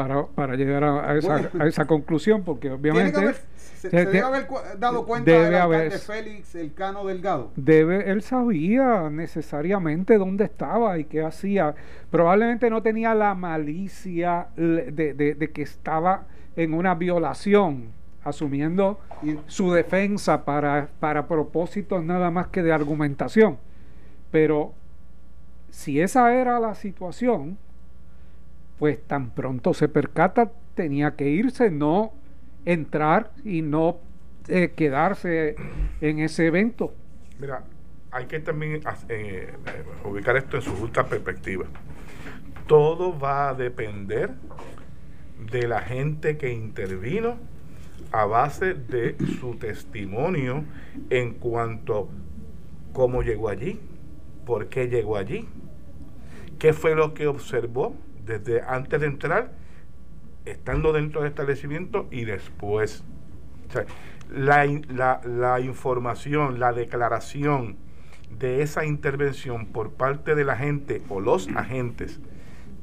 para, 0.00 0.24
para 0.28 0.56
llegar 0.56 0.82
a, 0.82 1.14
esa, 1.14 1.50
a 1.58 1.66
esa 1.66 1.84
conclusión, 1.84 2.42
porque 2.42 2.70
obviamente... 2.70 3.34
se, 3.52 3.90
debe 3.90 4.20
haber 4.20 4.46
dado 4.78 5.04
cuenta 5.04 5.30
debe 5.30 5.58
haber, 5.58 5.92
Félix 5.92 6.54
Elcano 6.54 7.04
Delgado. 7.04 7.50
Debe, 7.54 8.10
él 8.10 8.22
sabía 8.22 9.10
necesariamente 9.10 10.16
dónde 10.16 10.44
estaba 10.44 10.96
y 10.96 11.04
qué 11.04 11.22
hacía. 11.22 11.74
Probablemente 12.10 12.70
no 12.70 12.82
tenía 12.82 13.14
la 13.14 13.34
malicia 13.34 14.46
de, 14.56 14.90
de, 14.90 15.34
de 15.34 15.50
que 15.50 15.60
estaba 15.60 16.22
en 16.56 16.72
una 16.72 16.94
violación, 16.94 17.92
asumiendo 18.24 19.00
su 19.48 19.70
defensa 19.70 20.46
para, 20.46 20.88
para 20.98 21.28
propósitos 21.28 22.02
nada 22.02 22.30
más 22.30 22.46
que 22.46 22.62
de 22.62 22.72
argumentación. 22.72 23.58
Pero 24.30 24.72
si 25.68 26.00
esa 26.00 26.34
era 26.34 26.58
la 26.58 26.74
situación, 26.74 27.58
pues 28.80 28.98
tan 29.06 29.30
pronto 29.32 29.74
se 29.74 29.88
percata 29.88 30.50
tenía 30.74 31.14
que 31.14 31.28
irse, 31.28 31.70
no 31.70 32.14
entrar 32.64 33.30
y 33.44 33.60
no 33.60 33.98
eh, 34.48 34.72
quedarse 34.74 35.54
en 36.00 36.18
ese 36.20 36.46
evento. 36.46 36.94
Mira, 37.38 37.62
hay 38.10 38.24
que 38.24 38.40
también 38.40 38.80
eh, 39.10 39.52
eh, 39.66 39.84
ubicar 40.02 40.38
esto 40.38 40.56
en 40.56 40.62
su 40.62 40.74
justa 40.76 41.06
perspectiva. 41.06 41.66
Todo 42.66 43.18
va 43.18 43.50
a 43.50 43.54
depender 43.54 44.30
de 45.52 45.68
la 45.68 45.82
gente 45.82 46.38
que 46.38 46.50
intervino 46.50 47.36
a 48.12 48.24
base 48.24 48.72
de 48.72 49.14
su 49.40 49.56
testimonio 49.56 50.64
en 51.10 51.34
cuanto 51.34 51.98
a 51.98 52.94
cómo 52.94 53.22
llegó 53.22 53.50
allí, 53.50 53.78
por 54.46 54.68
qué 54.70 54.88
llegó 54.88 55.18
allí, 55.18 55.46
qué 56.58 56.72
fue 56.72 56.94
lo 56.94 57.12
que 57.12 57.26
observó, 57.26 57.94
desde 58.24 58.62
antes 58.62 59.00
de 59.00 59.06
entrar, 59.06 59.52
estando 60.44 60.92
dentro 60.92 61.22
del 61.22 61.30
establecimiento 61.30 62.08
y 62.10 62.24
después. 62.24 63.04
la, 64.32 64.64
la, 64.88 65.20
la 65.24 65.60
información, 65.60 66.60
la 66.60 66.72
declaración 66.72 67.76
de 68.38 68.62
esa 68.62 68.84
intervención 68.84 69.66
por 69.66 69.92
parte 69.92 70.34
de 70.34 70.44
la 70.44 70.56
gente 70.56 71.02
o 71.08 71.20
los 71.20 71.48
agentes 71.56 72.20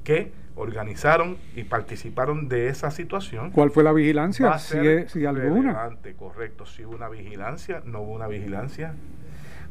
que 0.03 0.31
organizaron 0.55 1.37
y 1.55 1.63
participaron 1.63 2.49
de 2.49 2.67
esa 2.67 2.91
situación. 2.91 3.51
¿Cuál 3.51 3.71
fue 3.71 3.83
la 3.83 3.93
vigilancia? 3.93 4.57
Si, 4.57 4.77
si 5.07 5.25
alguna. 5.25 5.91
Correcto, 6.17 6.65
si 6.65 6.83
hubo 6.83 6.95
una 6.95 7.09
vigilancia, 7.09 7.81
no 7.85 8.01
hubo 8.01 8.13
una 8.13 8.27
vigilancia. 8.27 8.95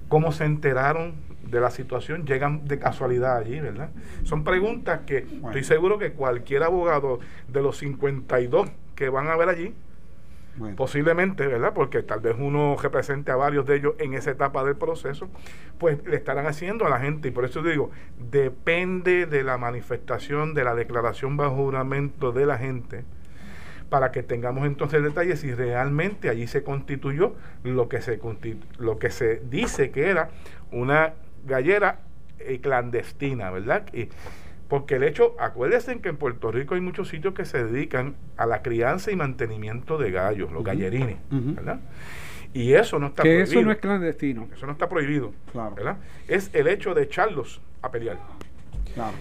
¿Cómo 0.09 0.33
se 0.33 0.45
enteraron 0.45 1.14
de 1.51 1.61
la 1.61 1.71
situación 1.71 2.27
llegan 2.27 2.66
de 2.66 2.79
casualidad 2.79 3.37
allí, 3.37 3.61
¿verdad? 3.61 3.90
Son 4.25 4.45
preguntas 4.45 5.01
que 5.07 5.19
estoy 5.19 5.64
seguro 5.64 5.99
que 5.99 6.12
cualquier 6.12 6.62
abogado 6.62 7.21
de 7.49 7.62
los 7.62 7.79
52 7.79 8.71
que 8.95 9.09
van 9.09 9.29
a 9.29 9.37
ver 9.37 9.49
allí, 9.49 9.75
posiblemente, 10.77 11.47
¿verdad? 11.47 11.73
Porque 11.75 12.03
tal 12.03 12.21
vez 12.21 12.35
uno 12.38 12.77
represente 12.81 13.31
a 13.31 13.37
varios 13.37 13.66
de 13.66 13.77
ellos 13.77 13.95
en 13.99 14.14
esa 14.14 14.31
etapa 14.31 14.64
del 14.64 14.77
proceso, 14.77 15.29
pues 15.79 16.03
le 16.07 16.16
estarán 16.16 16.47
haciendo 16.47 16.87
a 16.87 16.88
la 16.88 16.99
gente. 16.99 17.29
Y 17.29 17.31
por 17.31 17.45
eso 17.45 17.62
digo, 17.62 17.90
depende 18.31 19.27
de 19.27 19.42
la 19.42 19.59
manifestación, 19.59 20.55
de 20.55 20.64
la 20.64 20.75
declaración 20.75 21.37
bajo 21.37 21.57
juramento 21.57 22.33
de 22.33 22.47
la 22.47 22.59
gente, 22.59 23.05
para 23.88 24.11
que 24.11 24.22
tengamos 24.22 24.66
entonces 24.66 25.03
detalles 25.03 25.40
si 25.40 25.55
realmente 25.55 26.29
allí 26.29 26.46
se 26.46 26.62
constituyó 26.62 27.35
lo 27.62 27.88
que 27.88 28.01
se, 28.01 28.20
lo 28.79 28.99
que 28.99 29.11
se 29.11 29.40
dice 29.49 29.90
que 29.90 30.09
era 30.09 30.31
una 30.72 31.14
gallera 31.46 32.01
y 32.49 32.59
clandestina, 32.59 33.51
¿verdad? 33.51 33.87
Y, 33.94 34.09
porque 34.68 34.96
el 34.96 35.05
hecho, 35.05 35.37
acuérdense 35.38 36.01
que 36.01 36.09
en 36.09 36.16
Puerto 36.16 36.51
Rico 36.51 36.75
hay 36.75 36.81
muchos 36.81 37.09
sitios 37.09 37.35
que 37.35 37.44
se 37.44 37.64
dedican 37.64 38.16
a 38.37 38.46
la 38.46 38.62
crianza 38.62 39.12
y 39.12 39.16
mantenimiento 39.16 39.96
de 39.96 40.11
gallos, 40.11 40.51
los 40.51 40.64
gallerines, 40.64 41.18
¿verdad? 41.31 41.81
Y 42.53 42.72
eso 42.72 42.99
no 42.99 43.09
está 43.09 43.22
que 43.22 43.42
eso 43.42 43.61
no 43.62 43.70
es 43.70 43.79
clandestino. 43.79 44.49
Eso 44.55 44.66
no 44.66 44.72
está 44.72 44.88
prohibido, 44.88 45.33
¿verdad? 45.77 45.99
Es 46.27 46.51
el 46.53 46.66
hecho 46.68 46.94
de 46.94 47.03
echarlos 47.03 47.61
a 47.83 47.90
pelear. 47.90 48.18
Claro. 48.94 49.14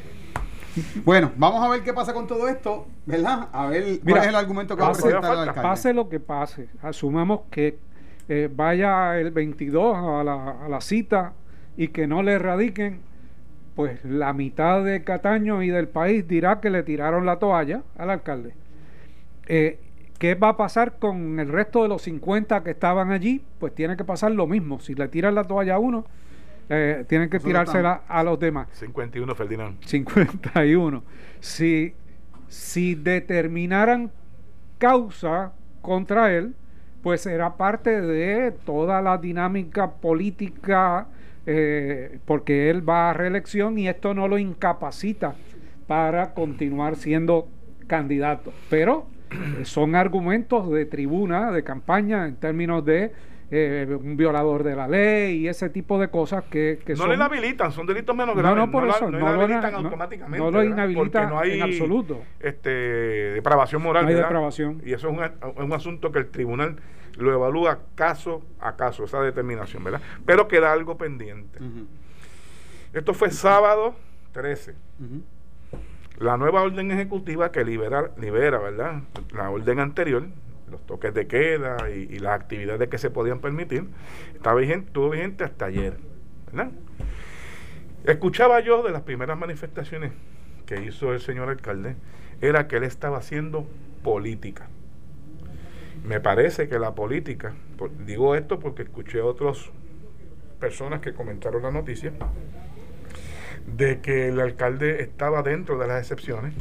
Bueno, 1.04 1.32
vamos 1.38 1.64
a 1.64 1.70
ver 1.70 1.84
qué 1.84 1.94
pasa 1.94 2.14
con 2.14 2.28
todo 2.28 2.48
esto, 2.48 2.88
¿verdad? 3.06 3.50
A 3.52 3.68
ver 3.68 4.00
cuál 4.02 4.18
es 4.18 4.28
el 4.28 4.36
argumento 4.36 4.76
que 4.76 4.82
va 4.82 4.90
a 4.90 4.92
presentar 4.94 5.34
el 5.34 5.40
alcalde. 5.40 5.62
Pase 5.62 5.94
lo 5.94 6.10
que 6.10 6.20
pase, 6.20 6.70
asumamos 6.82 7.42
que 7.50 7.78
eh, 8.28 8.50
vaya 8.54 9.20
el 9.20 9.32
22 9.32 9.96
a 9.96 10.24
la, 10.24 10.66
a 10.66 10.70
la 10.70 10.82
cita 10.82 11.34
y 11.78 11.90
que 11.90 12.08
no 12.08 12.24
le 12.24 12.34
erradiquen, 12.34 13.02
pues 13.76 14.04
la 14.06 14.34
mitad 14.34 14.84
de 14.84 15.04
Cataño 15.04 15.62
y 15.62 15.70
del 15.70 15.88
país 15.88 16.28
dirá 16.28 16.60
que 16.62 16.70
le 16.70 16.84
tiraron 16.84 17.26
la 17.26 17.40
toalla 17.40 17.84
al 17.98 18.10
alcalde. 18.10 18.54
Eh, 19.48 19.80
¿Qué 20.18 20.36
va 20.36 20.50
a 20.50 20.58
pasar 20.58 20.98
con 20.98 21.40
el 21.40 21.50
resto 21.50 21.84
de 21.84 21.90
los 21.90 22.04
50 22.04 22.64
que 22.64 22.72
estaban 22.72 23.12
allí? 23.12 23.44
Pues 23.60 23.76
tiene 23.76 23.98
que 23.98 24.06
pasar 24.06 24.32
lo 24.32 24.48
mismo. 24.48 24.80
Si 24.80 24.96
le 24.96 25.10
tiran 25.10 25.36
la 25.36 25.44
toalla 25.44 25.76
a 25.76 25.80
uno, 25.80 26.06
eh, 26.70 27.06
tienen 27.08 27.30
que 27.30 27.40
tirársela 27.40 28.04
a 28.08 28.24
los 28.24 28.40
demás. 28.40 28.68
51, 28.72 29.36
Ferdinand. 29.36 29.78
51. 29.86 31.04
Si, 31.40 31.94
si 32.48 32.96
determinaran 32.96 34.12
causa 34.78 35.54
contra 35.82 36.34
él, 36.34 36.56
pues 37.04 37.22
será 37.22 37.56
parte 37.56 38.02
de 38.02 38.52
toda 38.66 39.02
la 39.02 39.18
dinámica 39.18 39.92
política 39.92 41.08
eh, 41.48 42.18
porque 42.26 42.72
él 42.72 42.88
va 42.88 43.12
a 43.12 43.14
reelección 43.14 43.78
y 43.78 43.88
esto 43.88 44.16
no 44.16 44.28
lo 44.28 44.40
incapacita 44.40 45.36
para 45.86 46.34
continuar 46.34 46.96
siendo 46.96 47.48
candidato. 47.86 48.52
Pero 48.70 49.06
eh, 49.30 49.66
son 49.66 49.96
argumentos 49.96 50.72
de 50.72 50.86
tribuna, 50.86 51.52
de 51.52 51.64
campaña, 51.64 52.26
en 52.26 52.36
términos 52.38 52.84
de 52.84 53.12
eh, 53.52 53.88
un 54.00 54.18
violador 54.18 54.64
de 54.64 54.76
la 54.76 54.88
ley 54.88 55.38
y 55.38 55.48
ese 55.48 55.70
tipo 55.70 56.00
de 56.00 56.10
cosas 56.10 56.44
que, 56.46 56.80
que 56.86 56.96
no 56.96 57.08
le 57.08 57.16
inhabilitan, 57.16 57.72
son 57.72 57.86
delitos 57.86 58.16
menos 58.16 58.36
graves. 58.36 58.58
No, 58.58 58.66
no, 58.66 58.72
por 58.72 58.88
eso, 58.88 59.12
no, 59.12 59.20
lo 59.20 59.46
inhabilitan 59.46 59.76
automáticamente. 59.76 60.38
No 60.38 60.52
lo 60.52 60.64
inhabilitan 60.64 61.34
en 61.46 61.62
absoluto. 61.62 62.22
Este, 62.40 62.70
depravación 62.70 63.82
moral. 63.82 64.08
hay 64.08 64.16
depravación. 64.16 64.82
Y 64.86 64.94
eso 64.94 65.10
es 65.10 65.18
un, 65.18 65.24
es 65.24 65.64
un 65.64 65.74
asunto 65.74 66.12
que 66.12 66.20
el 66.20 66.28
tribunal 66.28 66.78
lo 67.18 67.34
evalúa 67.34 67.80
caso 67.96 68.44
a 68.60 68.76
caso, 68.76 69.06
esa 69.06 69.22
determinación, 69.22 69.84
¿verdad? 69.84 70.02
Pero 70.26 70.48
queda 70.48 70.72
algo 70.74 70.98
pendiente. 70.98 71.60
Esto 72.94 73.14
fue 73.14 73.32
sábado 73.32 73.96
13. 74.32 74.76
La 76.18 76.38
nueva 76.38 76.62
orden 76.62 76.92
ejecutiva 76.92 77.52
que 77.52 77.64
libera, 77.66 78.12
libera, 78.18 78.58
¿verdad? 78.60 79.02
La 79.34 79.50
orden 79.50 79.80
anterior, 79.80 80.26
los 80.70 80.86
toques 80.86 81.14
de 81.14 81.28
queda 81.28 81.90
y, 81.90 82.20
las 82.20 82.34
actividades 82.34 82.90
que 82.90 82.98
se 82.98 83.10
podían 83.10 83.40
permitir, 83.40 83.86
estaba 84.34 84.60
vigente, 84.60 84.88
estuvo 84.88 85.10
vigente 85.10 85.44
hasta 85.44 85.66
ayer. 85.66 85.98
Escuchaba 88.06 88.60
yo 88.60 88.84
de 88.84 88.92
las 88.92 89.02
primeras 89.02 89.38
manifestaciones 89.38 90.12
que 90.66 90.84
hizo 90.84 91.14
el 91.14 91.20
señor 91.20 91.50
alcalde, 91.50 91.96
era 92.42 92.68
que 92.68 92.78
él 92.78 92.84
estaba 92.84 93.18
haciendo 93.18 93.68
política. 94.04 94.68
Me 96.04 96.20
parece 96.20 96.68
que 96.68 96.78
la 96.78 96.94
política, 96.94 97.54
digo 98.06 98.36
esto 98.36 98.60
porque 98.60 98.84
escuché 98.84 99.20
a 99.20 99.26
otras 99.26 99.72
personas 100.60 101.02
que 101.02 101.14
comentaron 101.14 101.64
la 101.64 101.72
noticia, 101.72 102.14
de 103.66 104.00
que 104.02 104.30
el 104.30 104.40
alcalde 104.40 105.02
estaba 105.02 105.42
dentro 105.42 105.78
de 105.80 105.88
las 105.88 106.02
excepciones 106.02 106.54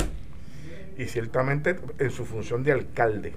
y 0.96 1.06
ciertamente 1.06 1.76
en 1.98 2.10
su 2.10 2.24
función 2.24 2.62
de 2.62 2.72
alcalde. 2.72 3.32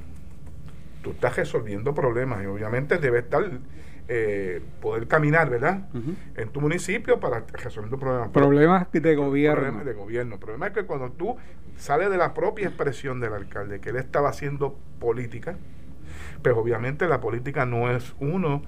Tú 1.07 1.13
estás 1.13 1.37
resolviendo 1.37 1.95
problemas 1.95 2.43
y 2.43 2.47
obviamente 2.47 2.97
debe 2.97 3.19
estar 3.19 3.49
eh, 4.09 4.61
poder 4.81 5.07
caminar, 5.07 5.49
¿verdad? 5.49 5.87
En 6.35 6.49
tu 6.49 6.59
municipio 6.59 7.21
para 7.21 7.45
resolver 7.53 7.89
tu 7.89 7.97
problema. 7.97 8.29
Problemas 8.29 8.91
de 8.91 9.15
gobierno. 9.15 9.61
Problemas 9.61 9.85
de 9.85 9.93
gobierno. 9.93 10.33
El 10.33 10.39
problema 10.41 10.67
es 10.67 10.73
que 10.73 10.83
cuando 10.83 11.09
tú 11.13 11.37
sales 11.77 12.09
de 12.09 12.17
la 12.17 12.33
propia 12.33 12.67
expresión 12.67 13.21
del 13.21 13.31
alcalde, 13.31 13.79
que 13.79 13.91
él 13.91 13.95
estaba 13.95 14.27
haciendo 14.27 14.77
política, 14.99 15.55
pues 16.41 16.53
obviamente 16.57 17.07
la 17.07 17.21
política 17.21 17.65
no 17.65 17.89
es 17.89 18.13
uno, 18.19 18.63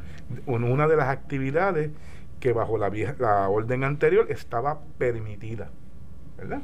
una 0.46 0.88
de 0.88 0.96
las 0.96 1.10
actividades 1.10 1.92
que 2.40 2.54
bajo 2.54 2.78
la, 2.78 2.90
la 3.20 3.50
orden 3.50 3.84
anterior 3.84 4.28
estaba 4.30 4.80
permitida. 4.98 5.72
¿verdad? 6.38 6.62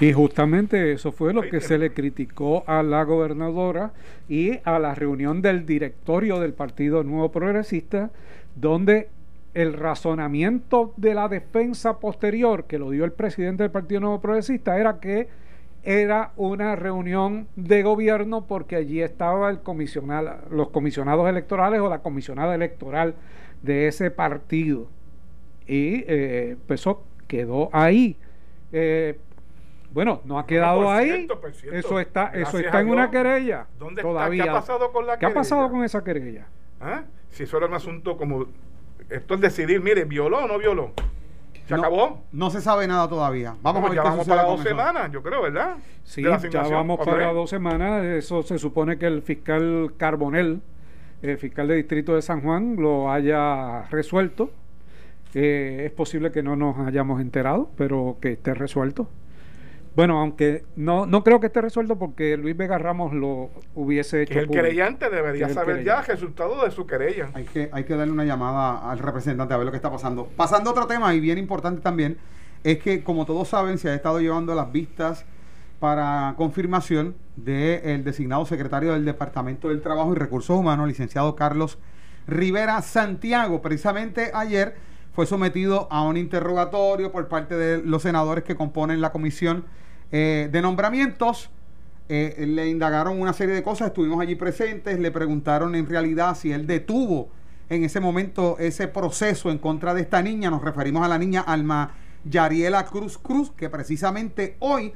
Y 0.00 0.12
justamente 0.12 0.92
eso 0.92 1.10
fue 1.10 1.34
lo 1.34 1.42
que 1.42 1.60
se 1.60 1.76
le 1.76 1.92
criticó 1.92 2.62
a 2.68 2.84
la 2.84 3.02
gobernadora 3.02 3.92
y 4.28 4.60
a 4.62 4.78
la 4.78 4.94
reunión 4.94 5.42
del 5.42 5.66
directorio 5.66 6.38
del 6.38 6.52
Partido 6.52 7.02
Nuevo 7.02 7.32
Progresista, 7.32 8.10
donde 8.54 9.08
el 9.54 9.72
razonamiento 9.72 10.94
de 10.96 11.14
la 11.14 11.26
defensa 11.28 11.98
posterior 11.98 12.64
que 12.64 12.78
lo 12.78 12.90
dio 12.90 13.04
el 13.04 13.10
presidente 13.10 13.64
del 13.64 13.72
Partido 13.72 14.00
Nuevo 14.00 14.20
Progresista 14.20 14.78
era 14.78 15.00
que 15.00 15.26
era 15.82 16.32
una 16.36 16.76
reunión 16.76 17.48
de 17.56 17.82
gobierno 17.82 18.46
porque 18.46 18.76
allí 18.76 19.00
estaba 19.00 19.50
el 19.50 19.60
comisionado, 19.60 20.36
los 20.50 20.68
comisionados 20.68 21.28
electorales 21.28 21.80
o 21.80 21.88
la 21.88 22.00
comisionada 22.00 22.54
electoral 22.54 23.16
de 23.62 23.88
ese 23.88 24.12
partido. 24.12 24.86
Y 25.66 26.04
eh, 26.06 26.56
pues 26.68 26.80
eso 26.80 27.02
quedó 27.26 27.68
ahí. 27.72 28.16
Eh, 28.72 29.18
bueno, 29.90 30.20
no 30.24 30.38
ha 30.38 30.46
quedado 30.46 30.90
ahí. 30.90 31.26
eso 31.72 31.98
está, 32.00 32.28
eso 32.28 32.58
está 32.58 32.80
en 32.80 32.90
una 32.90 33.10
querella. 33.10 33.66
¿Dónde 33.78 34.02
todavía. 34.02 34.44
¿Qué 34.44 34.50
ha 34.50 34.54
pasado 34.54 34.92
con 34.92 35.06
la 35.06 35.18
querella? 35.18 35.28
¿Qué 35.28 35.32
ha 35.32 35.34
pasado 35.34 35.70
con 35.70 35.84
esa 35.84 36.04
querella? 36.04 36.46
¿Ah? 36.80 37.02
Si 37.30 37.44
eso 37.44 37.56
era 37.56 37.66
un 37.66 37.74
asunto 37.74 38.16
como. 38.16 38.46
Esto 39.08 39.34
es 39.34 39.40
decidir, 39.40 39.80
mire, 39.80 40.04
¿violó 40.04 40.44
o 40.44 40.48
no 40.48 40.58
violó? 40.58 40.92
¿Se 41.66 41.74
acabó? 41.74 42.24
No 42.32 42.48
se 42.50 42.62
sabe 42.62 42.86
nada 42.86 43.08
todavía. 43.08 43.54
Vamos 43.60 43.84
a 43.84 43.88
ver 43.88 43.96
ya 43.96 44.02
vamos 44.02 44.26
para 44.26 44.42
dos 44.44 44.62
semanas, 44.62 45.12
yo 45.12 45.22
creo, 45.22 45.42
¿verdad? 45.42 45.76
Sí, 46.02 46.22
ya 46.22 46.62
vamos 46.62 46.98
para 47.04 47.32
dos 47.32 47.50
semanas. 47.50 48.04
Eso 48.04 48.42
se 48.42 48.58
supone 48.58 48.98
que 48.98 49.06
el 49.06 49.22
fiscal 49.22 49.92
Carbonel, 49.98 50.62
el 51.20 51.36
fiscal 51.36 51.68
de 51.68 51.76
distrito 51.76 52.14
de 52.14 52.22
San 52.22 52.40
Juan, 52.40 52.76
lo 52.76 53.12
haya 53.12 53.82
resuelto. 53.90 54.50
Eh, 55.34 55.82
es 55.84 55.92
posible 55.92 56.32
que 56.32 56.42
no 56.42 56.56
nos 56.56 56.78
hayamos 56.78 57.20
enterado, 57.20 57.70
pero 57.76 58.16
que 58.20 58.32
esté 58.32 58.54
resuelto. 58.54 59.08
Bueno, 59.98 60.20
aunque 60.20 60.64
no, 60.76 61.06
no 61.06 61.24
creo 61.24 61.40
que 61.40 61.48
esté 61.48 61.60
resuelto 61.60 61.98
porque 61.98 62.36
Luis 62.36 62.56
Vega 62.56 62.78
Ramos 62.78 63.12
lo 63.12 63.50
hubiese 63.74 64.22
hecho. 64.22 64.34
Que 64.34 64.38
el 64.38 64.48
querellante 64.48 65.10
debería 65.10 65.48
saber 65.48 65.82
ya 65.82 65.98
el 65.98 66.06
resultado 66.06 66.64
de 66.64 66.70
su 66.70 66.86
querella. 66.86 67.30
Hay 67.34 67.42
que, 67.42 67.68
hay 67.72 67.82
que 67.82 67.96
darle 67.96 68.12
una 68.12 68.24
llamada 68.24 68.88
al 68.88 69.00
representante 69.00 69.54
a 69.54 69.56
ver 69.56 69.66
lo 69.66 69.72
que 69.72 69.76
está 69.78 69.90
pasando. 69.90 70.28
Pasando 70.36 70.70
a 70.70 70.72
otro 70.72 70.86
tema 70.86 71.12
y 71.14 71.18
bien 71.18 71.36
importante 71.36 71.80
también, 71.80 72.16
es 72.62 72.78
que 72.78 73.02
como 73.02 73.26
todos 73.26 73.48
saben, 73.48 73.76
se 73.76 73.90
ha 73.90 73.94
estado 73.96 74.20
llevando 74.20 74.54
las 74.54 74.70
vistas 74.70 75.24
para 75.80 76.34
confirmación 76.36 77.16
del 77.34 78.04
designado 78.04 78.46
secretario 78.46 78.92
del 78.92 79.04
Departamento 79.04 79.68
del 79.68 79.82
Trabajo 79.82 80.12
y 80.12 80.16
Recursos 80.16 80.56
Humanos, 80.56 80.86
licenciado 80.86 81.34
Carlos 81.34 81.76
Rivera 82.28 82.82
Santiago. 82.82 83.60
Precisamente 83.62 84.30
ayer 84.32 84.76
fue 85.12 85.26
sometido 85.26 85.88
a 85.90 86.04
un 86.04 86.16
interrogatorio 86.16 87.10
por 87.10 87.26
parte 87.26 87.56
de 87.56 87.82
los 87.82 88.02
senadores 88.02 88.44
que 88.44 88.54
componen 88.54 89.00
la 89.00 89.10
comisión 89.10 89.64
eh, 90.12 90.48
de 90.50 90.62
nombramientos. 90.62 91.50
Eh, 92.10 92.46
le 92.46 92.68
indagaron 92.68 93.20
una 93.20 93.34
serie 93.34 93.54
de 93.54 93.62
cosas, 93.62 93.88
estuvimos 93.88 94.18
allí 94.20 94.34
presentes, 94.34 94.98
le 94.98 95.10
preguntaron 95.10 95.74
en 95.74 95.86
realidad 95.86 96.34
si 96.34 96.50
él 96.52 96.66
detuvo 96.66 97.28
en 97.68 97.84
ese 97.84 98.00
momento 98.00 98.56
ese 98.58 98.88
proceso 98.88 99.50
en 99.50 99.58
contra 99.58 99.92
de 99.92 100.00
esta 100.02 100.22
niña. 100.22 100.50
Nos 100.50 100.62
referimos 100.62 101.04
a 101.04 101.08
la 101.08 101.18
niña 101.18 101.42
Alma 101.42 101.92
Yariela 102.24 102.86
Cruz 102.86 103.18
Cruz, 103.18 103.50
que 103.50 103.68
precisamente 103.68 104.56
hoy 104.60 104.94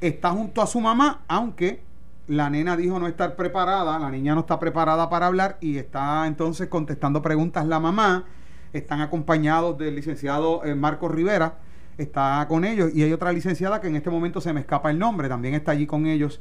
está 0.00 0.30
junto 0.30 0.60
a 0.60 0.66
su 0.66 0.80
mamá, 0.80 1.22
aunque 1.28 1.80
la 2.26 2.50
nena 2.50 2.76
dijo 2.76 2.98
no 2.98 3.06
estar 3.06 3.36
preparada, 3.36 3.98
la 3.98 4.10
niña 4.10 4.34
no 4.34 4.40
está 4.40 4.58
preparada 4.58 5.08
para 5.08 5.26
hablar 5.26 5.56
y 5.60 5.78
está 5.78 6.26
entonces 6.26 6.68
contestando 6.68 7.22
preguntas 7.22 7.66
la 7.66 7.80
mamá. 7.80 8.24
Están 8.72 9.00
acompañados 9.00 9.78
del 9.78 9.94
licenciado 9.94 10.62
eh, 10.64 10.74
Marcos 10.74 11.10
Rivera 11.10 11.54
está 11.98 12.46
con 12.48 12.64
ellos 12.64 12.90
y 12.94 13.02
hay 13.02 13.12
otra 13.12 13.32
licenciada 13.32 13.80
que 13.80 13.88
en 13.88 13.96
este 13.96 14.08
momento 14.08 14.40
se 14.40 14.52
me 14.52 14.60
escapa 14.60 14.90
el 14.90 14.98
nombre, 14.98 15.28
también 15.28 15.54
está 15.54 15.72
allí 15.72 15.86
con 15.86 16.06
ellos 16.06 16.40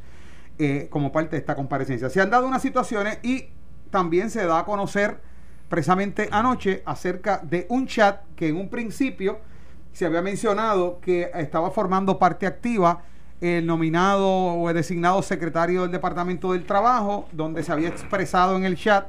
eh, 0.60 0.88
como 0.89 1.12
parte 1.12 1.32
de 1.32 1.39
esta 1.39 1.56
comparecencia. 1.56 2.10
Se 2.10 2.22
han 2.22 2.30
dado 2.30 2.48
unas 2.48 2.62
situaciones 2.62 3.20
y 3.24 3.50
también 3.89 4.30
se 4.30 4.46
da 4.46 4.60
a 4.60 4.65
conocer 4.65 5.20
precisamente 5.67 6.30
anoche 6.32 6.84
acerca 6.86 7.41
de 7.43 7.65
un 7.70 7.88
chat 7.88 8.22
que 8.36 8.48
en 8.48 8.56
un 8.56 8.70
principio 8.70 9.39
se 9.91 10.06
había 10.06 10.22
mencionado 10.22 11.00
que 11.02 11.32
estaba 11.34 11.72
formando 11.72 12.20
parte 12.20 12.46
activa 12.46 13.04
el 13.41 13.65
nominado 13.65 14.28
o 14.28 14.70
el 14.70 14.76
designado 14.76 15.22
secretario 15.22 15.84
del 15.84 15.91
Departamento 15.91 16.54
del 16.54 16.65
Trabajo, 16.65 17.28
donde 17.32 17.63
se 17.63 17.72
había 17.72 17.89
expresado 17.89 18.56
en 18.58 18.63
el 18.63 18.76
chat 18.78 19.08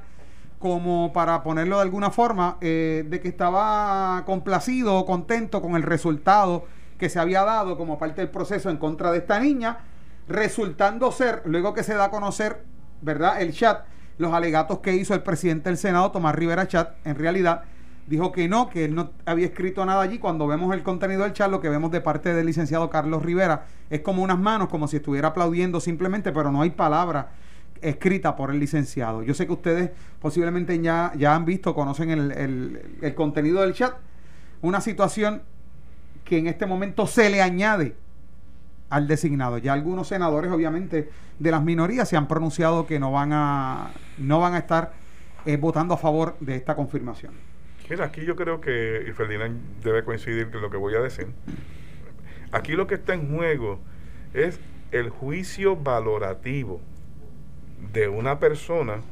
como 0.59 1.13
para 1.13 1.43
ponerlo 1.43 1.77
de 1.77 1.83
alguna 1.83 2.11
forma, 2.11 2.59
eh, 2.61 3.05
de 3.09 3.21
que 3.21 3.29
estaba 3.29 4.23
complacido 4.27 4.97
o 4.97 5.07
contento 5.07 5.63
con 5.63 5.77
el 5.77 5.83
resultado 5.83 6.65
que 6.99 7.09
se 7.09 7.21
había 7.21 7.45
dado 7.45 7.77
como 7.79 7.99
parte 7.99 8.21
del 8.21 8.31
proceso 8.31 8.71
en 8.71 8.77
contra 8.77 9.13
de 9.13 9.19
esta 9.19 9.39
niña, 9.39 9.79
resultando 10.27 11.13
ser, 11.13 11.43
luego 11.45 11.75
que 11.75 11.85
se 11.85 11.95
da 11.95 12.07
a 12.07 12.11
conocer, 12.11 12.65
¿verdad? 13.01 13.41
El 13.41 13.53
chat, 13.53 13.85
los 14.19 14.33
alegatos 14.35 14.81
que 14.81 14.95
hizo 14.95 15.15
el 15.15 15.23
presidente 15.23 15.71
del 15.71 15.79
Senado, 15.79 16.11
Tomás 16.11 16.35
Rivera 16.35 16.67
Chat, 16.67 16.95
en 17.07 17.15
realidad 17.15 17.63
dijo 18.09 18.33
que 18.33 18.49
no, 18.49 18.69
que 18.69 18.87
él 18.87 18.95
no 18.95 19.11
había 19.27 19.47
escrito 19.47 19.85
nada 19.87 20.03
allí. 20.03 20.19
Cuando 20.19 20.47
vemos 20.47 20.75
el 20.75 20.83
contenido 20.83 21.23
del 21.23 21.35
chat, 21.35 21.51
lo 21.51 21.61
que 21.61 21.69
vemos 21.69 21.93
de 21.93 22.01
parte 22.01 22.35
del 22.35 22.47
licenciado 22.47 22.91
Carlos 22.91 23.23
Rivera 23.23 23.67
es 23.91 24.01
como 24.01 24.23
unas 24.23 24.39
manos, 24.39 24.69
como 24.69 24.89
si 24.89 24.97
estuviera 24.97 25.29
aplaudiendo 25.29 25.79
simplemente, 25.79 26.33
pero 26.33 26.51
no 26.51 26.63
hay 26.63 26.71
palabra 26.71 27.29
escrita 27.83 28.37
por 28.37 28.51
el 28.51 28.59
licenciado. 28.59 29.23
Yo 29.23 29.35
sé 29.35 29.47
que 29.47 29.53
ustedes 29.53 29.91
posiblemente 30.21 30.81
ya, 30.81 31.13
ya 31.17 31.35
han 31.35 31.45
visto, 31.45 31.75
conocen 31.75 32.11
el, 32.11 33.15
contenido 33.15 33.63
del 33.63 33.75
chat. 33.75 33.95
Una 34.61 34.81
situación 34.81 35.43
que 36.25 36.39
en 36.39 36.47
este 36.47 36.67
momento 36.67 37.07
se 37.07 37.31
le 37.31 37.43
añade 37.43 37.95
al 38.91 39.07
designado. 39.07 39.59
Ya 39.59 39.73
algunos 39.73 40.09
senadores, 40.09 40.51
obviamente, 40.51 41.11
de 41.39 41.51
las 41.51 41.63
minorías 41.63 42.09
se 42.09 42.17
han 42.17 42.29
pronunciado 42.29 42.87
que 42.87 42.99
no 42.99 43.13
van 43.13 43.33
a, 43.33 43.93
no 44.19 44.41
van 44.41 44.55
a 44.55 44.59
estar 44.59 44.93
eh, 45.47 45.57
votando 45.57 45.95
a 45.95 45.97
favor 45.97 46.37
de 46.41 46.57
esta 46.57 46.75
confirmación. 46.75 47.33
Mira, 47.89 48.05
aquí 48.05 48.25
yo 48.25 48.37
creo 48.37 48.61
que, 48.61 49.07
y 49.09 49.13
Ferdinand 49.13 49.83
debe 49.83 50.05
coincidir 50.05 50.51
con 50.51 50.61
lo 50.61 50.71
que 50.71 50.77
voy 50.77 50.95
a 50.95 51.01
decir, 51.01 51.29
aquí 52.53 52.73
lo 52.73 52.87
que 52.87 52.97
está 52.97 53.15
en 53.15 53.35
juego 53.35 53.81
es 54.35 54.61
el 54.91 55.09
juicio 55.11 55.77
valorativo 55.77 56.81
de 57.93 58.09
una 58.09 58.39
persona 58.39 59.03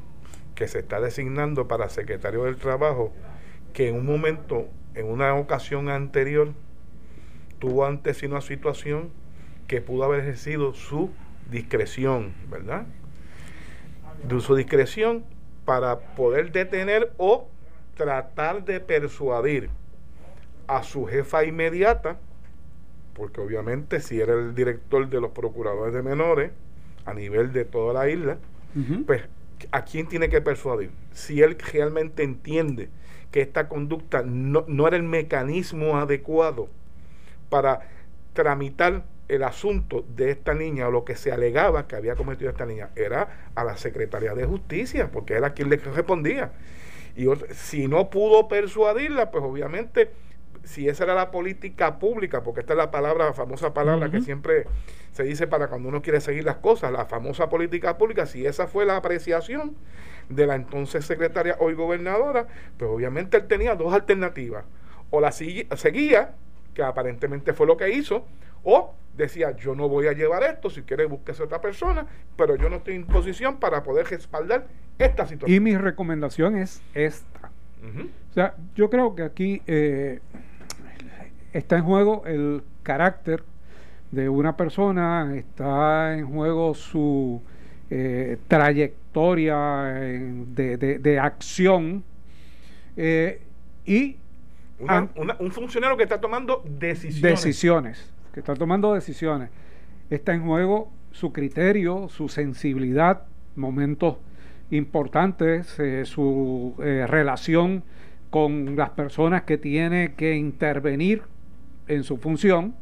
que 0.54 0.68
se 0.68 0.80
está 0.80 1.00
designando 1.00 1.68
para 1.68 1.88
secretario 1.88 2.44
del 2.44 2.56
trabajo 2.56 3.12
que 3.72 3.88
en 3.88 3.96
un 3.96 4.06
momento, 4.06 4.68
en 4.94 5.06
una 5.06 5.34
ocasión 5.34 5.88
anterior, 5.88 6.52
tuvo 7.58 7.84
antes 7.84 8.22
una 8.22 8.40
situación 8.40 9.10
que 9.66 9.80
pudo 9.80 10.04
haber 10.04 10.20
ejercido 10.20 10.74
su 10.74 11.10
discreción, 11.50 12.32
¿verdad? 12.50 12.86
De 14.26 14.40
su 14.40 14.54
discreción 14.54 15.24
para 15.64 15.98
poder 15.98 16.52
detener 16.52 17.12
o 17.18 17.48
tratar 17.96 18.64
de 18.64 18.80
persuadir 18.80 19.70
a 20.66 20.82
su 20.82 21.06
jefa 21.06 21.44
inmediata, 21.44 22.18
porque 23.14 23.40
obviamente 23.40 24.00
si 24.00 24.20
era 24.20 24.34
el 24.34 24.54
director 24.54 25.08
de 25.08 25.20
los 25.20 25.30
procuradores 25.30 25.94
de 25.94 26.02
menores 26.02 26.50
a 27.04 27.14
nivel 27.14 27.52
de 27.52 27.64
toda 27.64 27.94
la 27.94 28.08
isla, 28.08 28.38
pues 29.06 29.22
¿a 29.72 29.84
quién 29.84 30.06
tiene 30.06 30.28
que 30.28 30.40
persuadir? 30.40 30.90
Si 31.12 31.42
él 31.42 31.58
realmente 31.72 32.22
entiende 32.22 32.90
que 33.30 33.40
esta 33.40 33.68
conducta 33.68 34.22
no, 34.22 34.64
no 34.68 34.86
era 34.86 34.96
el 34.96 35.02
mecanismo 35.02 35.96
adecuado 35.96 36.68
para 37.48 37.80
tramitar 38.32 39.04
el 39.28 39.42
asunto 39.42 40.04
de 40.14 40.30
esta 40.30 40.54
niña 40.54 40.88
o 40.88 40.90
lo 40.90 41.04
que 41.04 41.16
se 41.16 41.32
alegaba 41.32 41.88
que 41.88 41.96
había 41.96 42.14
cometido 42.14 42.50
esta 42.50 42.66
niña 42.66 42.90
era 42.94 43.50
a 43.54 43.64
la 43.64 43.76
Secretaría 43.76 44.34
de 44.34 44.44
Justicia, 44.44 45.10
porque 45.10 45.34
era 45.34 45.52
quien 45.52 45.68
le 45.68 45.76
respondía. 45.76 46.52
Y 47.16 47.26
si 47.52 47.88
no 47.88 48.10
pudo 48.10 48.46
persuadirla, 48.46 49.30
pues 49.30 49.42
obviamente 49.42 50.10
si 50.64 50.88
esa 50.88 51.04
era 51.04 51.14
la 51.14 51.30
política 51.30 51.98
pública, 51.98 52.42
porque 52.42 52.60
esta 52.60 52.74
es 52.74 52.76
la 52.76 52.90
palabra, 52.90 53.26
la 53.26 53.32
famosa 53.32 53.72
palabra 53.72 54.10
que 54.10 54.20
siempre 54.20 54.66
se 55.16 55.22
dice 55.22 55.46
para 55.46 55.68
cuando 55.68 55.88
uno 55.88 56.02
quiere 56.02 56.20
seguir 56.20 56.44
las 56.44 56.56
cosas, 56.56 56.92
la 56.92 57.06
famosa 57.06 57.48
política 57.48 57.96
pública, 57.96 58.26
si 58.26 58.44
esa 58.44 58.66
fue 58.66 58.84
la 58.84 58.98
apreciación 58.98 59.74
de 60.28 60.46
la 60.46 60.56
entonces 60.56 61.06
secretaria, 61.06 61.56
hoy 61.58 61.72
gobernadora, 61.72 62.46
pues 62.76 62.90
obviamente 62.90 63.38
él 63.38 63.46
tenía 63.46 63.74
dos 63.74 63.94
alternativas. 63.94 64.66
O 65.08 65.22
la 65.22 65.32
seguía, 65.32 66.34
que 66.74 66.82
aparentemente 66.82 67.54
fue 67.54 67.66
lo 67.66 67.78
que 67.78 67.88
hizo, 67.88 68.26
o 68.62 68.94
decía, 69.16 69.56
yo 69.56 69.74
no 69.74 69.88
voy 69.88 70.06
a 70.08 70.12
llevar 70.12 70.42
esto, 70.42 70.68
si 70.68 70.82
quiere 70.82 71.06
búsquese 71.06 71.42
otra 71.42 71.62
persona, 71.62 72.06
pero 72.36 72.56
yo 72.56 72.68
no 72.68 72.76
estoy 72.76 72.96
en 72.96 73.06
posición 73.06 73.56
para 73.58 73.82
poder 73.82 74.06
respaldar 74.08 74.66
esta 74.98 75.26
situación. 75.26 75.56
Y 75.56 75.60
mi 75.60 75.78
recomendación 75.78 76.58
es 76.58 76.82
esta 76.92 77.50
O 78.30 78.34
sea, 78.34 78.54
yo 78.74 78.90
creo 78.90 79.14
que 79.14 79.22
aquí 79.22 79.62
eh, 79.66 80.20
está 81.54 81.78
en 81.78 81.84
juego 81.84 82.22
el 82.26 82.62
carácter 82.82 83.44
de 84.10 84.28
una 84.28 84.56
persona, 84.56 85.34
está 85.36 86.16
en 86.16 86.26
juego 86.26 86.74
su 86.74 87.42
eh, 87.90 88.38
trayectoria 88.48 89.56
de, 89.56 91.18
acción 91.20 92.04
eh, 92.96 93.40
y 93.84 94.16
un 94.78 95.50
funcionario 95.52 95.96
que 95.96 96.02
está 96.02 96.20
tomando 96.20 96.62
decisiones. 96.64 97.22
Decisiones, 97.22 98.12
que 98.32 98.40
está 98.40 98.54
tomando 98.54 98.94
decisiones. 98.94 99.50
Está 100.10 100.34
en 100.34 100.44
juego 100.44 100.90
su 101.12 101.32
criterio, 101.32 102.08
su 102.08 102.28
sensibilidad, 102.28 103.22
momentos 103.54 104.16
importantes, 104.70 105.78
eh, 105.78 106.04
su 106.04 106.74
relación 106.78 107.84
con 108.30 108.76
las 108.76 108.90
personas 108.90 109.44
que 109.44 109.56
tiene 109.58 110.14
que 110.14 110.34
intervenir 110.34 111.22
en 111.88 112.02
su 112.02 112.16
función 112.16 112.74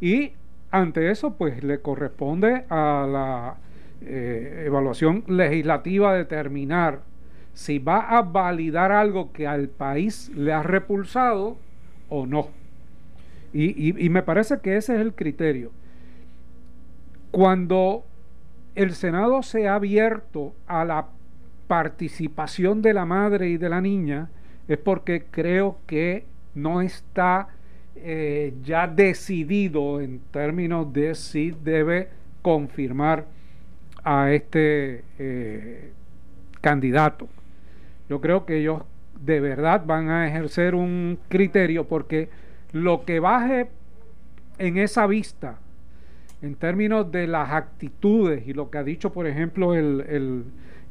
y 0.00 0.32
ante 0.72 1.10
eso 1.10 1.34
pues 1.34 1.62
le 1.62 1.80
corresponde 1.80 2.64
a 2.68 3.06
la 3.08 3.56
eh, 4.00 4.64
evaluación 4.66 5.22
legislativa 5.28 6.14
determinar 6.14 7.02
si 7.52 7.78
va 7.78 8.18
a 8.18 8.22
validar 8.22 8.90
algo 8.90 9.32
que 9.32 9.46
al 9.46 9.68
país 9.68 10.30
le 10.34 10.52
ha 10.52 10.62
repulsado 10.62 11.58
o 12.08 12.26
no. 12.26 12.48
Y, 13.52 14.02
y 14.02 14.08
me 14.08 14.22
parece 14.22 14.60
que 14.60 14.78
ese 14.78 14.94
es 14.94 15.02
el 15.02 15.12
criterio. 15.12 15.70
Cuando 17.30 18.04
el 18.74 18.94
Senado 18.94 19.42
se 19.42 19.68
ha 19.68 19.74
abierto 19.74 20.54
a 20.66 20.86
la 20.86 21.08
participación 21.66 22.80
de 22.80 22.94
la 22.94 23.04
madre 23.04 23.50
y 23.50 23.58
de 23.58 23.68
la 23.68 23.82
niña, 23.82 24.30
es 24.68 24.78
porque 24.78 25.24
creo 25.30 25.76
que 25.86 26.24
no 26.54 26.80
está 26.80 27.48
eh, 27.96 28.54
ya 28.62 28.86
decidido 28.86 30.00
en 30.00 30.20
términos 30.30 30.92
de 30.92 31.14
si 31.14 31.50
debe 31.50 32.08
confirmar 32.40 33.26
a 34.02 34.32
este 34.32 35.04
eh, 35.18 35.92
candidato. 36.60 37.28
Yo 38.08 38.20
creo 38.20 38.44
que 38.44 38.58
ellos 38.58 38.82
de 39.20 39.40
verdad 39.40 39.84
van 39.86 40.08
a 40.08 40.26
ejercer 40.26 40.74
un 40.74 41.18
criterio 41.28 41.86
porque 41.86 42.28
lo 42.72 43.04
que 43.04 43.20
baje 43.20 43.68
en 44.58 44.78
esa 44.78 45.06
vista, 45.06 45.58
en 46.40 46.56
términos 46.56 47.12
de 47.12 47.26
las 47.26 47.50
actitudes 47.52 48.46
y 48.48 48.52
lo 48.52 48.70
que 48.70 48.78
ha 48.78 48.84
dicho, 48.84 49.12
por 49.12 49.26
ejemplo, 49.26 49.74
el, 49.74 50.44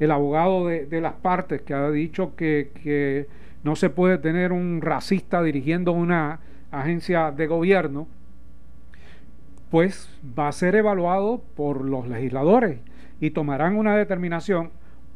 abogado 0.10 0.68
de, 0.68 1.02
las 1.02 1.14
partes, 1.14 1.62
que 1.62 1.74
ha 1.74 1.92
dicho 1.92 2.36
que 2.36 3.28
no 3.64 3.76
se 3.76 3.90
puede 3.90 4.18
tener 4.18 4.52
un 4.52 4.82
racista 4.82 5.44
dirigiendo 5.44 5.92
una 5.92 6.40
agencia 6.72 7.32
de 7.32 7.48
gobierno, 7.48 8.08
pues 9.70 10.10
va 10.38 10.48
a 10.48 10.52
ser 10.52 10.76
evaluado 10.76 11.42
por 11.56 11.86
los 11.86 12.08
legisladores 12.08 12.80
y 13.20 13.32
tomarán 13.32 13.78
una 13.78 13.96
determinación 13.96 14.72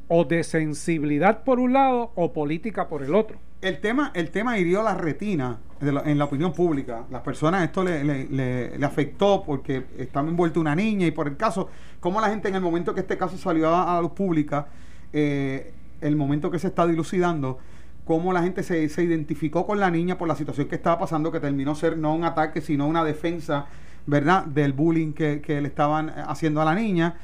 o 0.08 0.24
de 0.24 0.44
sensibilidad 0.44 1.44
por 1.44 1.60
un 1.60 1.74
lado 1.74 2.12
o 2.16 2.32
política 2.32 2.88
por 2.88 3.04
el 3.04 3.16
otro. 3.16 3.38
El 3.62 3.80
tema, 3.80 4.12
el 4.14 4.30
tema 4.30 4.60
hirió 4.60 4.84
la 4.84 4.94
retina 4.94 5.60
en 5.82 6.18
la 6.18 6.26
opinión 6.26 6.54
pública. 6.54 7.06
Las 7.10 7.22
personas 7.22 7.64
esto 7.64 7.84
le, 7.84 8.04
le, 8.04 8.86
afectó 8.86 9.44
porque 9.44 9.86
estaba 9.98 10.28
envuelta 10.30 10.60
una 10.60 10.76
niña 10.76 11.08
y 11.08 11.12
por 11.12 11.28
el 11.28 11.36
caso, 11.36 11.70
como 12.00 12.22
la 12.22 12.30
gente 12.30 12.48
en 12.48 12.56
el 12.56 12.62
momento 12.62 12.94
que 12.94 13.02
este 13.02 13.18
caso 13.18 13.38
salió 13.38 13.76
a, 13.76 13.96
la 13.96 14.02
luz 14.02 14.12
pública, 14.12 14.68
eh, 15.12 15.74
el 16.02 16.16
momento 16.16 16.52
que 16.52 16.60
se 16.60 16.68
está 16.68 16.86
dilucidando, 16.86 17.58
cómo 18.06 18.32
la 18.32 18.44
gente 18.44 18.64
se, 18.64 18.88
se, 18.88 19.04
identificó 19.04 19.66
con 19.66 19.80
la 19.80 19.90
niña 19.90 20.18
por 20.18 20.28
la 20.28 20.36
situación 20.36 20.68
que 20.68 20.76
estaba 20.76 21.00
pasando, 21.00 21.32
que 21.32 21.40
terminó 21.40 21.76
ser 21.76 21.98
no 21.98 22.14
un 22.14 22.24
ataque, 22.24 22.62
sino 22.62 22.88
una 22.88 23.04
defensa, 23.04 23.66
¿verdad?, 24.06 24.46
del 24.46 24.74
bullying 24.74 25.14
que, 25.14 25.42
le 25.48 25.68
estaban 25.68 26.10
haciendo 26.10 26.62
a 26.62 26.66
la 26.66 26.76
niña. 26.76 27.16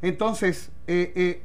Entonces, 0.00 0.70
eh, 0.86 1.12
eh, 1.16 1.42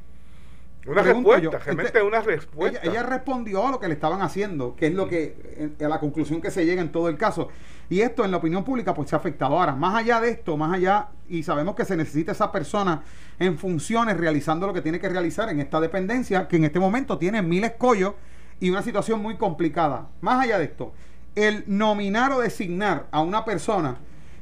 una 0.86 1.02
respuesta, 1.02 1.58
realmente 1.58 2.02
una 2.02 2.20
respuesta. 2.20 2.80
Ella, 2.82 3.02
respondió 3.02 3.66
a 3.66 3.70
lo 3.72 3.80
que 3.80 3.88
le 3.88 3.94
estaban 3.94 4.22
haciendo, 4.22 4.76
que 4.76 4.88
es 4.88 4.94
lo 4.94 5.08
que, 5.08 5.72
a 5.82 5.88
la 5.88 5.98
conclusión 5.98 6.40
que 6.40 6.50
se 6.50 6.64
llega 6.64 6.80
en 6.80 6.92
todo 6.92 7.08
el 7.08 7.16
caso. 7.16 7.48
Y 7.90 8.00
esto 8.00 8.24
en 8.24 8.30
la 8.30 8.36
opinión 8.36 8.64
pública 8.64 8.94
pues 8.94 9.08
se 9.10 9.16
ha 9.16 9.18
afectado. 9.18 9.58
Ahora, 9.58 9.74
más 9.74 9.94
allá 9.94 10.20
de 10.20 10.30
esto, 10.30 10.56
más 10.56 10.72
allá, 10.72 11.08
y 11.28 11.42
sabemos 11.42 11.74
que 11.74 11.84
se 11.84 11.96
necesita 11.96 12.32
esa 12.32 12.52
persona 12.52 13.02
en 13.38 13.58
funciones 13.58 14.16
realizando 14.16 14.66
lo 14.66 14.72
que 14.72 14.82
tiene 14.82 15.00
que 15.00 15.08
realizar 15.08 15.48
en 15.48 15.60
esta 15.60 15.80
dependencia, 15.80 16.46
que 16.46 16.56
en 16.56 16.64
este 16.64 16.78
momento 16.78 17.18
tiene 17.18 17.42
mil 17.42 17.64
escollos 17.64 18.14
y 18.60 18.70
una 18.70 18.82
situación 18.82 19.20
muy 19.20 19.36
complicada. 19.36 20.08
Más 20.20 20.42
allá 20.42 20.58
de 20.58 20.64
esto, 20.64 20.92
el 21.34 21.64
nominar 21.66 22.32
o 22.32 22.40
designar 22.40 23.06
a 23.10 23.20
una 23.20 23.44
persona 23.44 23.96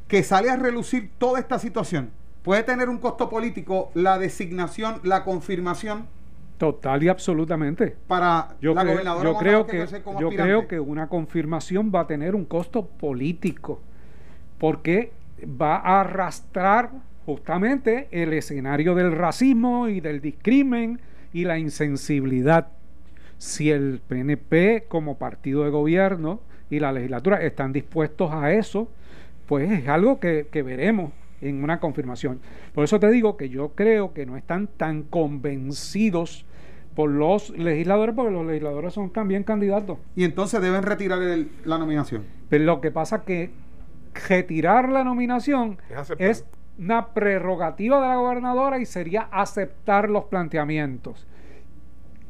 que 0.08 0.22
sale 0.22 0.50
a 0.50 0.56
relucir 0.56 1.10
toda 1.18 1.40
esta 1.40 1.58
situación 1.58 2.10
puede 2.42 2.62
tener 2.62 2.88
un 2.88 2.98
costo 2.98 3.28
político 3.28 3.90
la 3.94 4.18
designación, 4.18 5.00
la 5.04 5.24
confirmación. 5.24 6.06
Total 6.58 7.02
y 7.02 7.08
absolutamente. 7.08 7.96
Para 8.06 8.56
yo 8.60 8.74
la 8.74 8.84
gobernadora 8.84 9.30
yo 9.30 9.38
creo 9.38 9.66
que, 9.66 9.86
yo 10.20 10.28
creo 10.30 10.68
que 10.68 10.78
una 10.78 11.08
confirmación 11.08 11.90
va 11.94 12.00
a 12.00 12.06
tener 12.06 12.34
un 12.34 12.44
costo 12.44 12.86
político 12.86 13.80
porque 14.58 15.12
va 15.44 15.76
a 15.76 16.02
arrastrar 16.02 16.90
justamente 17.26 18.08
el 18.10 18.32
escenario 18.32 18.94
del 18.94 19.12
racismo 19.12 19.88
y 19.88 20.00
del 20.00 20.20
discrimen 20.20 21.00
y 21.32 21.44
la 21.44 21.58
insensibilidad 21.58 22.68
si 23.42 23.72
el 23.72 24.00
PNP 24.06 24.84
como 24.86 25.18
partido 25.18 25.64
de 25.64 25.70
gobierno 25.70 26.38
y 26.70 26.78
la 26.78 26.92
legislatura 26.92 27.42
están 27.42 27.72
dispuestos 27.72 28.30
a 28.30 28.52
eso, 28.52 28.88
pues 29.48 29.68
es 29.68 29.88
algo 29.88 30.20
que, 30.20 30.46
veremos 30.64 31.10
en 31.40 31.64
una 31.64 31.80
confirmación. 31.80 32.38
Por 32.72 32.84
eso 32.84 33.00
te 33.00 33.10
digo 33.10 33.36
que 33.36 33.48
yo 33.48 33.70
creo 33.70 34.14
que 34.14 34.26
no 34.26 34.36
están 34.36 34.68
tan 34.68 35.02
convencidos 35.02 36.46
por 36.94 37.10
los 37.10 37.50
legisladores, 37.50 38.14
porque 38.14 38.30
los 38.30 38.46
legisladores 38.46 38.94
son 38.94 39.10
también 39.10 39.42
candidatos. 39.42 39.98
Y 40.14 40.22
entonces 40.22 40.62
deben 40.62 40.84
retirar 40.84 41.18
la 41.64 41.78
nominación. 41.78 42.22
Pero 42.48 42.62
lo 42.62 42.80
que 42.80 42.92
pasa 42.92 43.24
que 43.24 43.50
retirar 44.28 44.88
la 44.88 45.02
nominación 45.02 45.78
es 46.18 46.46
una 46.78 47.08
prerrogativa 47.08 48.00
de 48.00 48.06
la 48.06 48.14
gobernadora 48.14 48.78
y 48.78 48.86
sería 48.86 49.22
aceptar 49.32 50.10
los 50.10 50.26
planteamientos. 50.26 51.26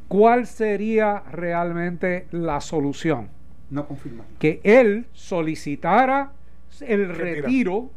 ¿Cuál 0.07 0.45
sería 0.47 1.23
realmente 1.31 2.27
la 2.31 2.61
solución? 2.61 3.29
No 3.69 3.87
confirmar. 3.87 4.27
Que 4.39 4.61
él 4.63 5.07
solicitara 5.13 6.33
el 6.81 7.09
retiro 7.09 7.89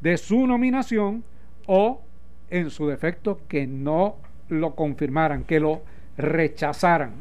de 0.00 0.16
su 0.16 0.46
nominación 0.46 1.24
o, 1.66 2.02
en 2.50 2.70
su 2.70 2.86
defecto, 2.86 3.40
que 3.48 3.66
no 3.66 4.16
lo 4.48 4.74
confirmaran, 4.74 5.44
que 5.44 5.60
lo 5.60 5.82
rechazaran. 6.16 7.12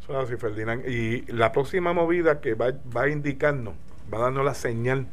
Eso 0.00 0.12
es 0.20 0.28
así, 0.28 0.36
Ferdinand. 0.36 0.86
Y 0.88 1.22
la 1.32 1.52
próxima 1.52 1.92
movida 1.92 2.40
que 2.40 2.54
va, 2.54 2.72
va 2.94 3.02
a 3.02 3.08
indicarnos, 3.08 3.74
va 4.12 4.18
a 4.18 4.22
darnos 4.22 4.44
la 4.44 4.54
señal 4.54 5.06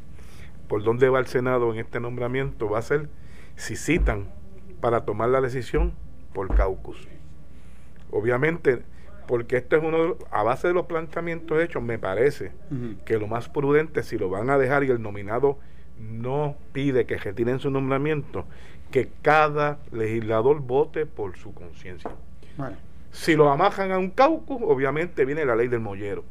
por 0.68 0.84
dónde 0.84 1.10
va 1.10 1.20
el 1.20 1.28
Senado 1.28 1.74
en 1.74 1.80
este 1.80 2.00
nombramiento, 2.00 2.70
va 2.70 2.80
a 2.80 2.82
ser 2.82 3.10
si 3.56 3.76
citan 3.76 4.30
para 4.80 5.06
tomar 5.06 5.30
la 5.30 5.42
decisión 5.42 5.94
por 6.34 6.56
caucus. 6.56 7.08
Obviamente, 8.12 8.84
porque 9.28 9.58
esto 9.58 9.78
es 9.78 9.84
uno, 9.84 10.16
a 10.30 10.44
base 10.44 10.68
de 10.68 10.74
los 10.74 10.86
planteamientos 10.86 11.62
hechos, 11.62 11.82
me 11.82 11.98
parece 11.98 12.52
que 13.06 13.18
lo 13.18 13.28
más 13.28 13.50
prudente, 13.50 14.04
si 14.04 14.18
lo 14.18 14.30
van 14.30 14.50
a 14.50 14.58
dejar 14.58 14.84
y 14.84 14.90
el 14.90 15.02
nominado 15.02 15.58
no 16.00 16.56
pide 16.74 17.06
que 17.06 17.18
retiren 17.18 17.60
su 17.60 17.70
nombramiento, 17.70 18.46
que 18.92 19.10
cada 19.22 19.80
legislador 19.92 20.60
vote 20.60 21.06
por 21.06 21.38
su 21.38 21.54
conciencia. 21.54 22.12
Si 23.12 23.36
lo 23.36 23.50
amajan 23.50 23.92
a 23.92 23.98
un 23.98 24.10
caucus, 24.10 24.62
obviamente 24.62 25.26
viene 25.26 25.46
la 25.46 25.56
ley 25.56 25.68
del 25.68 25.80
mollero. 25.80 26.24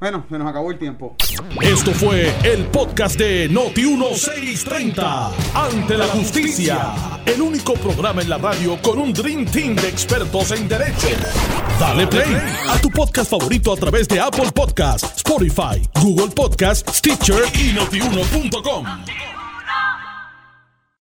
Bueno, 0.00 0.24
se 0.30 0.38
nos 0.38 0.48
acabó 0.48 0.70
el 0.70 0.78
tiempo. 0.78 1.16
Esto 1.60 1.92
fue 1.92 2.32
el 2.44 2.66
podcast 2.66 3.18
de 3.18 3.50
Noti1630. 3.50 5.30
Ante 5.54 5.96
la 5.96 6.06
justicia. 6.06 6.94
El 7.26 7.42
único 7.42 7.74
programa 7.74 8.22
en 8.22 8.30
la 8.30 8.38
radio 8.38 8.80
con 8.80 8.98
un 8.98 9.12
Dream 9.12 9.44
Team 9.46 9.74
de 9.74 9.88
expertos 9.88 10.52
en 10.52 10.68
derecho. 10.68 11.08
Dale 11.80 12.06
play 12.06 12.32
a 12.68 12.80
tu 12.80 12.90
podcast 12.90 13.30
favorito 13.30 13.72
a 13.72 13.76
través 13.76 14.06
de 14.08 14.20
Apple 14.20 14.52
Podcasts, 14.54 15.16
Spotify, 15.16 15.82
Google 16.00 16.28
Podcasts, 16.28 16.98
Stitcher 16.98 17.42
y 17.54 17.72
notiuno.com. 17.72 19.37